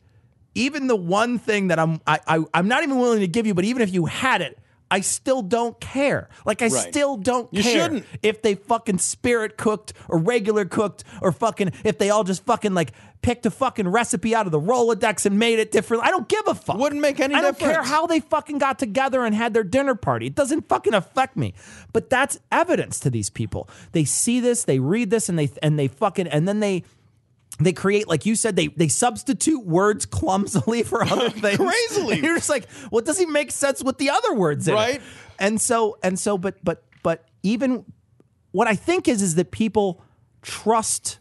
[0.54, 3.54] even the one thing that I'm I, I I'm not even willing to give you,
[3.54, 4.58] but even if you had it,
[4.90, 6.28] I still don't care.
[6.46, 6.88] Like I Right.
[6.90, 8.06] still don't You care shouldn't.
[8.22, 12.74] if they fucking spirit cooked or regular cooked or fucking if they all just fucking
[12.74, 16.04] like picked a fucking recipe out of the Rolodex and made it different.
[16.04, 16.78] I don't give a fuck.
[16.78, 17.60] Wouldn't make any difference.
[17.60, 20.26] I don't care how they fucking got together and had their dinner party.
[20.28, 21.52] It doesn't fucking affect me.
[21.92, 23.68] But that's evidence to these people.
[23.92, 26.84] They see this, they read this, and they and they fucking and then they
[27.58, 32.20] they create like you said they they substitute words clumsily for other things Crazily.
[32.22, 34.76] you're just like well it doesn't make sense with the other words in it.
[34.76, 35.02] Right.
[35.38, 37.84] and so and so but but but even
[38.52, 40.02] what i think is is that people
[40.42, 41.18] trust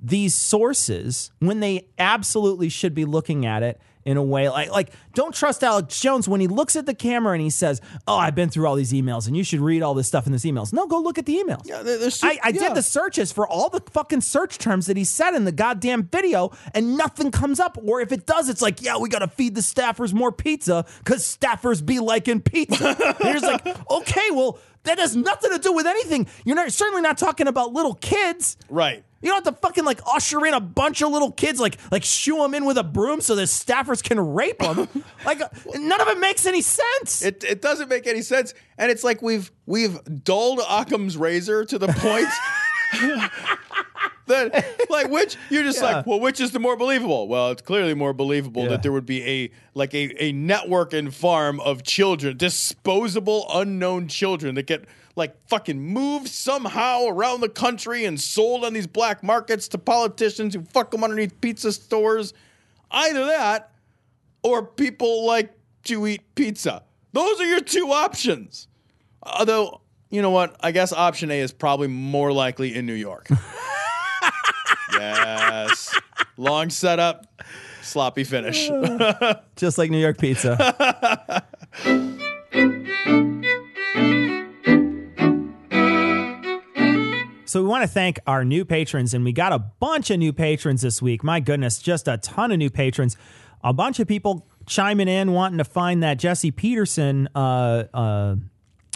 [0.00, 4.90] these sources when they absolutely should be looking at it in a way like like
[5.12, 8.34] don't trust Alex Jones when he looks at the camera and he says, "Oh, I've
[8.34, 10.72] been through all these emails and you should read all this stuff in these emails."
[10.72, 11.66] No, go look at the emails.
[11.66, 11.82] Yeah,
[12.26, 12.68] I, I yeah.
[12.68, 16.04] did the searches for all the fucking search terms that he said in the goddamn
[16.04, 17.76] video, and nothing comes up.
[17.84, 20.86] Or if it does, it's like, yeah, we got to feed the staffers more pizza
[21.04, 22.96] because staffers be liking pizza.
[23.22, 26.26] and like, okay, well, that has nothing to do with anything.
[26.46, 28.56] You're not certainly not talking about little kids.
[28.70, 29.04] Right.
[29.20, 32.04] You don't have to fucking like usher in a bunch of little kids, like like
[32.04, 34.88] shoo them in with a broom so the staffers can rape them.
[35.26, 35.40] like
[35.74, 37.22] none of it makes any sense.
[37.24, 41.78] It, it doesn't make any sense, and it's like we've we've dulled Occam's razor to
[41.78, 42.28] the point
[44.26, 45.96] that like which you're just Yeah.
[45.96, 47.28] like, well, which is the more believable?
[47.28, 48.68] Well, it's clearly more believable Yeah.
[48.70, 54.08] that there would be a like a a network and farm of children, disposable unknown
[54.08, 54.84] children that get
[55.18, 60.54] like fucking moved somehow around the country and sold on these black markets to politicians
[60.54, 62.32] who fuck them underneath pizza stores.
[62.90, 63.72] Either that
[64.42, 65.52] or people like
[65.84, 66.82] to eat pizza.
[67.12, 68.68] Those are your two options.
[69.22, 70.56] Although, you know what?
[70.60, 73.28] I guess option A is probably more likely in New York.
[74.92, 75.94] yes.
[76.36, 77.26] Long setup,
[77.82, 78.70] sloppy finish.
[79.56, 81.44] Just like New York pizza.
[87.48, 90.34] So we want to thank our new patrons, and we got a bunch of new
[90.34, 91.24] patrons this week.
[91.24, 93.16] My goodness, just a ton of new patrons.
[93.64, 98.36] A bunch of people chiming in, wanting to find that Jesse Peterson uh, uh,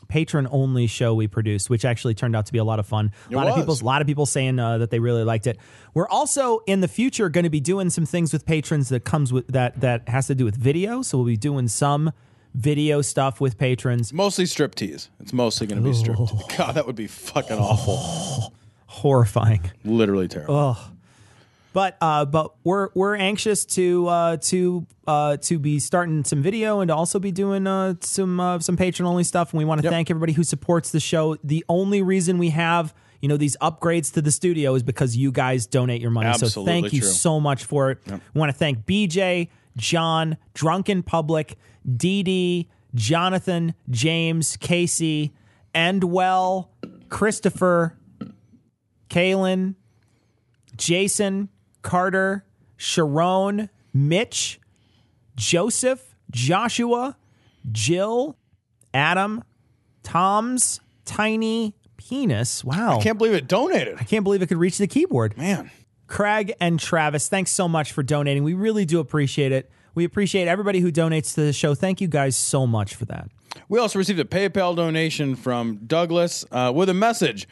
[0.09, 3.13] patron only show we produced, which actually turned out to be a lot of fun.
[3.31, 5.57] A lot of people, a lot of people saying uh, that they really liked it.
[5.95, 9.33] We're also in the future going to be doing some things with patrons that comes
[9.33, 11.01] with that that has to do with video.
[11.01, 12.13] So we'll be doing some
[12.55, 14.13] video stuff with patrons.
[14.13, 15.09] mostly striptease.
[15.21, 16.19] It's mostly going to be strip.
[16.57, 18.53] God, that would be fucking awful.
[18.87, 19.71] Horrifying.
[19.85, 20.55] Literally terrible.
[20.55, 20.89] Oh.
[21.73, 26.81] But uh, but we're we're anxious to uh, to uh, to be starting some video
[26.81, 29.53] and to also be doing uh, some uh, some patron only stuff.
[29.53, 31.37] And we want to thank everybody who supports the show.
[31.43, 32.93] The only reason we have
[33.23, 36.31] you know these upgrades to the studio is because you guys donate your money.
[36.35, 37.09] so Absolutely thank you true.
[37.09, 37.99] so much for it.
[38.07, 41.57] We want to thank BJ, John, Drunken Public,
[41.89, 45.33] DD, Jonathan, James, Casey,
[45.75, 46.69] Endwell,
[47.09, 47.97] Christopher,
[49.09, 49.75] Kaylin,
[50.77, 51.49] Jason,
[51.83, 52.45] Carter,
[52.77, 54.61] Sharon, Mitch,
[55.37, 57.17] Joseph, Joshua,
[57.71, 58.37] Jill,
[58.95, 59.45] Adam,
[60.03, 62.65] Tom's tiny penis.
[62.65, 62.99] Wow.
[62.99, 63.97] I can't believe it donated.
[63.99, 65.37] I can't believe it could reach the keyboard.
[65.37, 65.71] Man.
[66.07, 68.45] Craig and Travis, thanks so much for donating.
[68.45, 69.71] We really do appreciate it.
[69.95, 71.75] We appreciate everybody who donates to the show.
[71.75, 73.29] Thank you guys so much for that.
[73.69, 77.47] We also received a PayPal donation from Douglas uh, with a message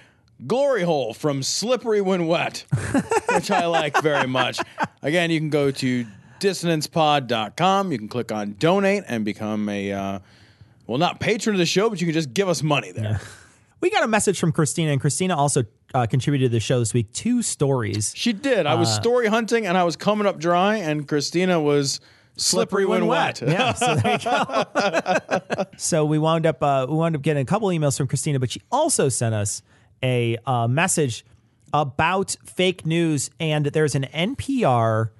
[0.46, 2.64] Glory hole from Slippery When Wet,
[3.34, 4.58] which I like very much.
[5.02, 6.06] Again, you can go to
[6.38, 7.92] dissonancepod.com.
[7.92, 10.18] You can click on donate and become a, uh,
[10.86, 13.20] well, not patron of the show, but you can just give us money there.
[13.82, 15.62] We got a message from Christina, and Christina also
[15.94, 17.10] uh, contributed to the show this week.
[17.14, 18.12] Two stories.
[18.14, 18.66] She did.
[18.66, 21.98] I was Uh, story hunting and I was coming up dry, and Christina was
[22.40, 23.42] slippery, when, wet.
[23.42, 25.64] yeah, so there you go.
[25.76, 28.50] so we wound up uh, we wound up getting a couple emails from Christina, but
[28.50, 29.62] she also sent us
[30.02, 31.24] a uh, message
[31.72, 35.10] about fake news, and there's an NPR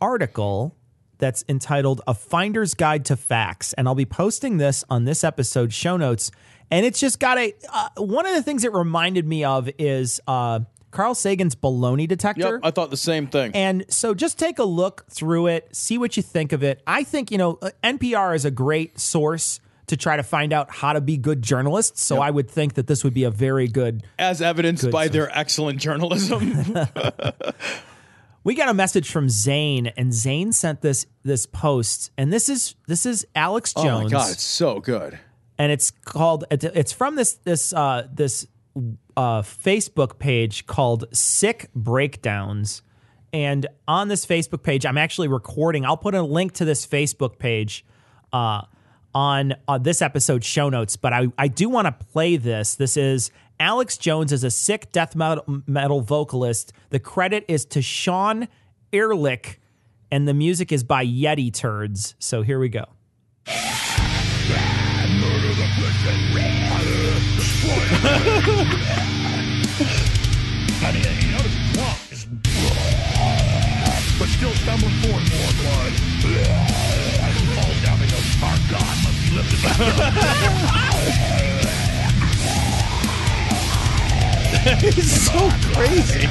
[0.00, 0.76] article
[1.18, 5.74] that's entitled "A Finder's Guide to Facts," and I'll be posting this on this episode's
[5.74, 6.30] show notes.
[6.72, 10.20] And it's just got a uh, one of the things it reminded me of is
[10.26, 10.60] uh,
[10.90, 12.54] Carl Sagan's baloney detector.
[12.54, 13.52] Yep, I thought the same thing.
[13.54, 16.82] And so just take a look through it, see what you think of it.
[16.86, 20.70] I think, you know, uh, NPR is a great source to try to find out
[20.70, 22.02] how to be good journalists.
[22.02, 24.04] So I would think that this would be a very good.
[24.18, 25.12] As evidenced Good by source.
[25.12, 26.74] their excellent journalism.
[28.42, 32.74] We got a message from Zane, and Zane sent this this post, and this is
[32.88, 33.86] this is Alex Jones.
[33.86, 35.18] oh my God, it's so good.
[35.58, 38.46] and it's called it's- it's from this this uh this
[39.20, 42.82] uh Facebook page called Sick Breakdowns.
[43.32, 45.84] And on this Facebook page, I'm actually recording.
[45.84, 47.84] I'll put a link to this Facebook page
[48.32, 48.62] uh
[49.12, 52.76] on uh, this episode's show notes, but I, I do want to play this.
[52.76, 56.72] This is Alex Jones as a sick death metal, metal vocalist.
[56.90, 58.46] The credit is to Sean
[58.92, 59.60] Ehrlich,
[60.12, 62.14] and the music is by Yeti Turds.
[62.20, 62.84] So here we go.
[68.00, 68.16] This
[71.74, 72.24] swamp is
[74.18, 74.54] but still
[75.02, 75.20] more
[75.60, 75.92] blood.
[76.22, 76.80] Down.
[84.80, 85.40] He's so
[85.72, 86.24] crazy.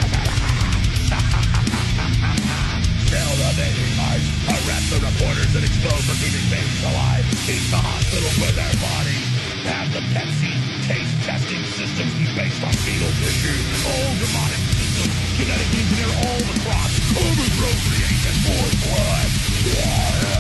[3.10, 7.26] Tell the dating lies, arrest the reporters and expose for keeping babies alive.
[7.50, 9.29] Eat the hospitals with their bodies.
[9.68, 10.54] Have the Pepsi
[10.88, 13.58] taste testing systems be based on fetal tissue.
[13.88, 16.96] All demonic systems, genetic engineer all the crops.
[17.20, 20.40] Overprocreate and more blood.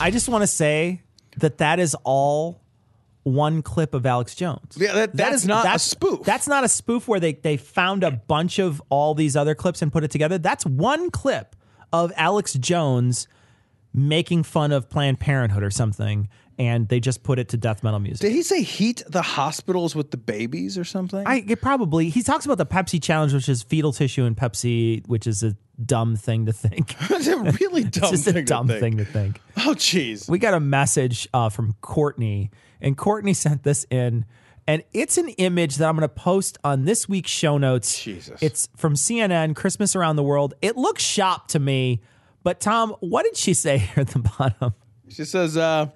[0.00, 1.00] I just want to say
[1.38, 2.60] that that is all
[3.22, 4.76] one clip of Alex Jones.
[4.76, 6.24] Yeah, that- that That's- is not a spoof.
[6.24, 9.80] That's not a spoof where they, they found a bunch of all these other clips
[9.80, 10.38] and put it together.
[10.38, 11.54] That's one clip
[11.92, 13.28] of Alex Jones
[13.94, 16.28] making fun of Planned Parenthood or something,
[16.58, 18.20] and they just put it to death metal music.
[18.20, 21.26] Did he say heat the hospitals with the babies or something?
[21.26, 25.06] I it probably he talks about the Pepsi challenge, which is fetal tissue and Pepsi,
[25.08, 26.94] which is a dumb thing to think.
[27.10, 28.80] it's a really dumb it's just thing a dumb think.
[28.80, 29.40] thing to think.
[29.58, 30.28] Oh, jeez.
[30.28, 32.50] We got a message uh, from Courtney,
[32.80, 34.24] and Courtney sent this in,
[34.66, 38.00] and it's an image that I'm going to post on this week's show notes.
[38.00, 38.40] Jesus.
[38.42, 40.54] It's from CNN, Christmas Around the World.
[40.62, 42.00] It looks shop to me,
[42.42, 44.74] but Tom, what did she say here at the bottom?
[45.08, 45.86] She says, uh,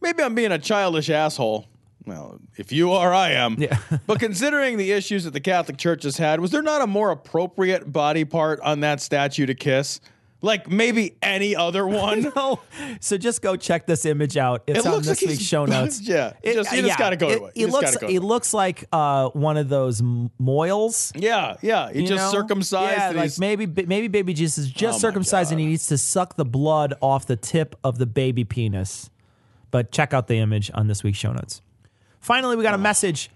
[0.00, 1.66] maybe I'm being a childish asshole.
[2.06, 3.56] Well, if you are, I am.
[3.58, 3.78] Yeah.
[4.06, 7.10] but considering the issues that the Catholic Church has had, was there not a more
[7.10, 10.00] appropriate body part on that statue to kiss?
[10.44, 12.30] Like maybe any other one?
[12.36, 12.60] no.
[13.00, 14.62] So just go check this image out.
[14.66, 16.00] It's It on this like week's show notes.
[16.02, 17.42] yeah, just- you just gotta go it.
[17.42, 17.52] it.
[17.56, 17.96] You It looks.
[18.02, 21.12] It looks like uh, one of those mohels.
[21.20, 21.90] Yeah, yeah.
[21.90, 22.40] He just know?
[22.40, 23.14] circumcised.
[23.16, 25.96] Yeah, like maybe maybe baby Jesus is Oh just my circumcised and he needs to
[25.98, 29.10] suck the blood off the tip of the baby penis.
[29.70, 31.62] But check out the image on this week's show notes.
[32.20, 33.30] Finally, we got a message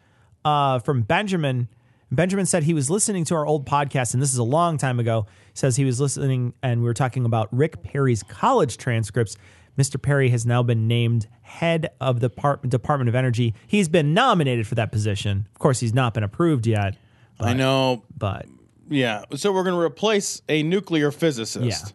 [0.44, 1.68] uh, from Benjamin.
[2.10, 4.98] Benjamin said he was listening to our old podcast, and this is a long time
[4.98, 5.26] ago.
[5.52, 9.36] He says he was listening, and we were talking about Rick Perry's college transcripts.
[9.76, 10.00] Mr.
[10.00, 13.54] Perry has now been named head of the Par- Department of Energy.
[13.66, 15.46] He's been nominated for that position.
[15.54, 16.96] Of course, he's not been approved yet.
[17.38, 18.46] I know, but
[18.88, 19.24] yeah.
[19.36, 21.64] So we're going to replace a nuclear physicist.
[21.64, 21.92] Yeah.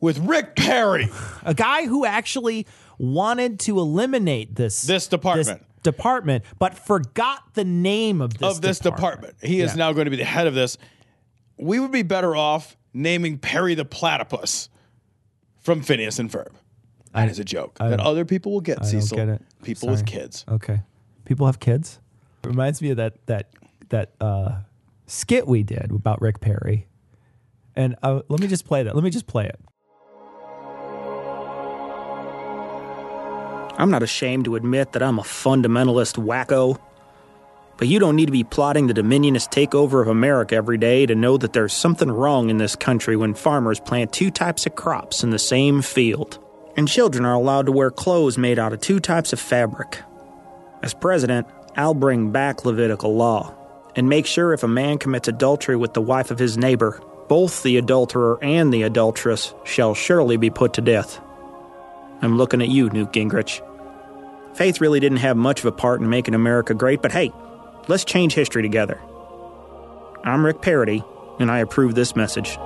[0.00, 1.08] With Rick Perry,
[1.44, 2.66] a guy who actually
[2.98, 5.62] wanted to eliminate this This department.
[5.84, 9.36] Department, but forgot the name of this of this department.
[9.40, 9.76] He is Yeah.
[9.76, 10.76] now going to be the head of this.
[11.56, 14.68] we would be better off naming Perry the platypus
[15.60, 16.48] from Phineas and Ferb.
[17.12, 18.78] That is a joke I that other people will get.
[18.78, 19.42] I don't Cecil, get it.
[19.62, 20.44] people with kids.
[20.48, 20.80] Okay.
[21.24, 22.00] People have kids.
[22.42, 23.50] It Reminds me of that that
[23.90, 24.56] that uh,
[25.06, 26.88] skit we did about Rick Perry.
[27.76, 28.94] And uh, let me just play that.
[28.96, 29.58] Let me just play it.
[33.76, 36.78] I'm not ashamed to admit that I'm a fundamentalist wacko.
[37.76, 41.14] But you don't need to be plotting the dominionist takeover of America every day to
[41.14, 45.24] know that there's something wrong in this country when farmers plant two types of crops
[45.24, 46.38] in the same field.
[46.76, 50.00] And children are allowed to wear clothes made out of two types of fabric.
[50.82, 53.54] As president, I'll bring back Levitical law
[53.96, 57.62] and make sure if a man commits adultery with the wife of his neighbor, both
[57.62, 61.20] the adulterer and the adulteress shall surely be put to death.
[62.22, 63.60] I'm looking at you, Newt Gingrich.
[64.56, 67.32] Faith really didn't have much of a part in making America great, but hey,
[67.88, 69.00] let's change history together.
[70.24, 71.02] I'm Rick Parody,
[71.38, 72.56] and I approve this message.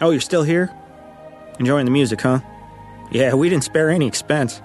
[0.00, 0.70] Oh, you're still here?
[1.58, 2.40] Enjoying the music, huh?
[3.10, 4.62] Yeah, we didn't spare any expense.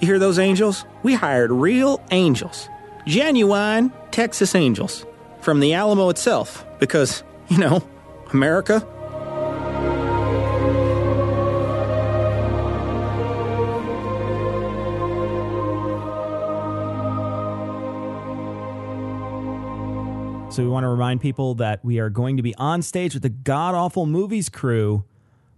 [0.00, 0.86] You hear those angels?
[1.02, 2.68] We hired real angels.
[3.06, 5.04] Genuine Texas angels.
[5.40, 6.64] From the Alamo itself.
[6.78, 7.82] Because, you know,
[8.32, 8.86] America.
[20.50, 23.22] So we want to remind people that we are going to be on stage with
[23.22, 25.04] the God Awful Movies crew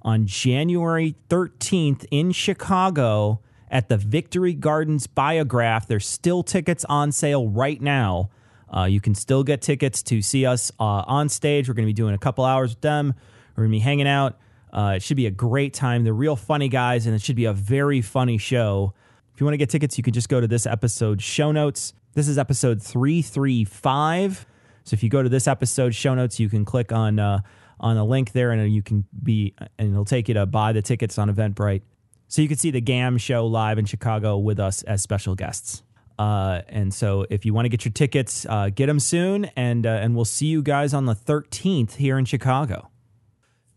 [0.02, 3.40] on January 13th in Chicago
[3.70, 5.86] at the Victory Gardens Biograph.
[5.86, 8.28] There's still tickets on sale right now.
[8.70, 11.68] Uh, you can still get tickets to see us uh, on stage.
[11.68, 13.14] We're going to be doing a couple hours with them.
[13.56, 14.38] We're going to be hanging out.
[14.74, 16.04] Uh, it should be a great time.
[16.04, 18.92] They're real funny guys, and it should be a very funny show.
[19.32, 21.94] If you want to get tickets, you can just go to this episode's show notes.
[22.12, 24.44] This is episode 335.
[24.84, 27.40] So if you go to this episode show notes, you can click on uh,
[27.80, 30.82] on a link there, and you can be, and it'll take you to buy the
[30.82, 31.82] tickets on Eventbrite,
[32.28, 35.82] so you can see the GAM show live in Chicago with us as special guests.
[36.18, 39.86] Uh, and so if you want to get your tickets, uh, get them soon, and
[39.86, 42.91] uh, and we'll see you guys on the 13th here in Chicago.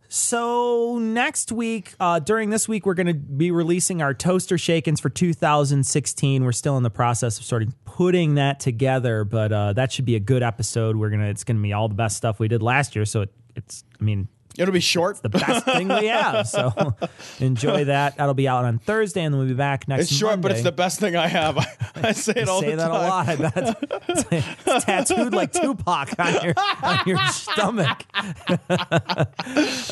[0.07, 4.99] So next week, uh, during this week, we're going to be releasing our toaster shakens
[4.99, 6.43] for 2016.
[6.43, 10.05] We're still in the process of sort of putting that together, but uh, that should
[10.05, 10.95] be a good episode.
[10.95, 13.05] We're gonna, it's going to be all the best stuff we did last year.
[13.05, 14.27] So it, it's, I mean,
[14.57, 15.21] it'll be short.
[15.21, 16.47] the best thing we have.
[16.47, 16.71] So
[17.39, 18.17] enjoy that.
[18.17, 19.99] That'll be out on Thursday, and then we'll be back next.
[19.99, 20.11] Week.
[20.11, 21.57] It's short, but it's the best thing I have.
[21.57, 21.65] I,
[21.95, 22.95] I say it all say the that time.
[22.95, 23.27] a lot.
[23.27, 23.77] I bet
[24.09, 24.25] it's,
[24.65, 26.53] it's tattooed like Tupac on your
[26.83, 28.03] on your stomach.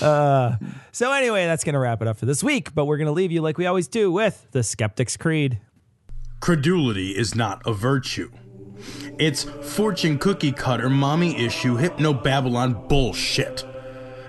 [0.02, 0.56] uh,
[0.92, 2.74] so anyway, that's gonna wrap it up for this week.
[2.74, 5.60] But we're gonna leave you like we always do with the Skeptic's Creed.
[6.40, 8.30] Credulity is not a virtue.
[9.18, 13.64] It's fortune cookie cutter, mommy issue, hypno Babylon bullshit.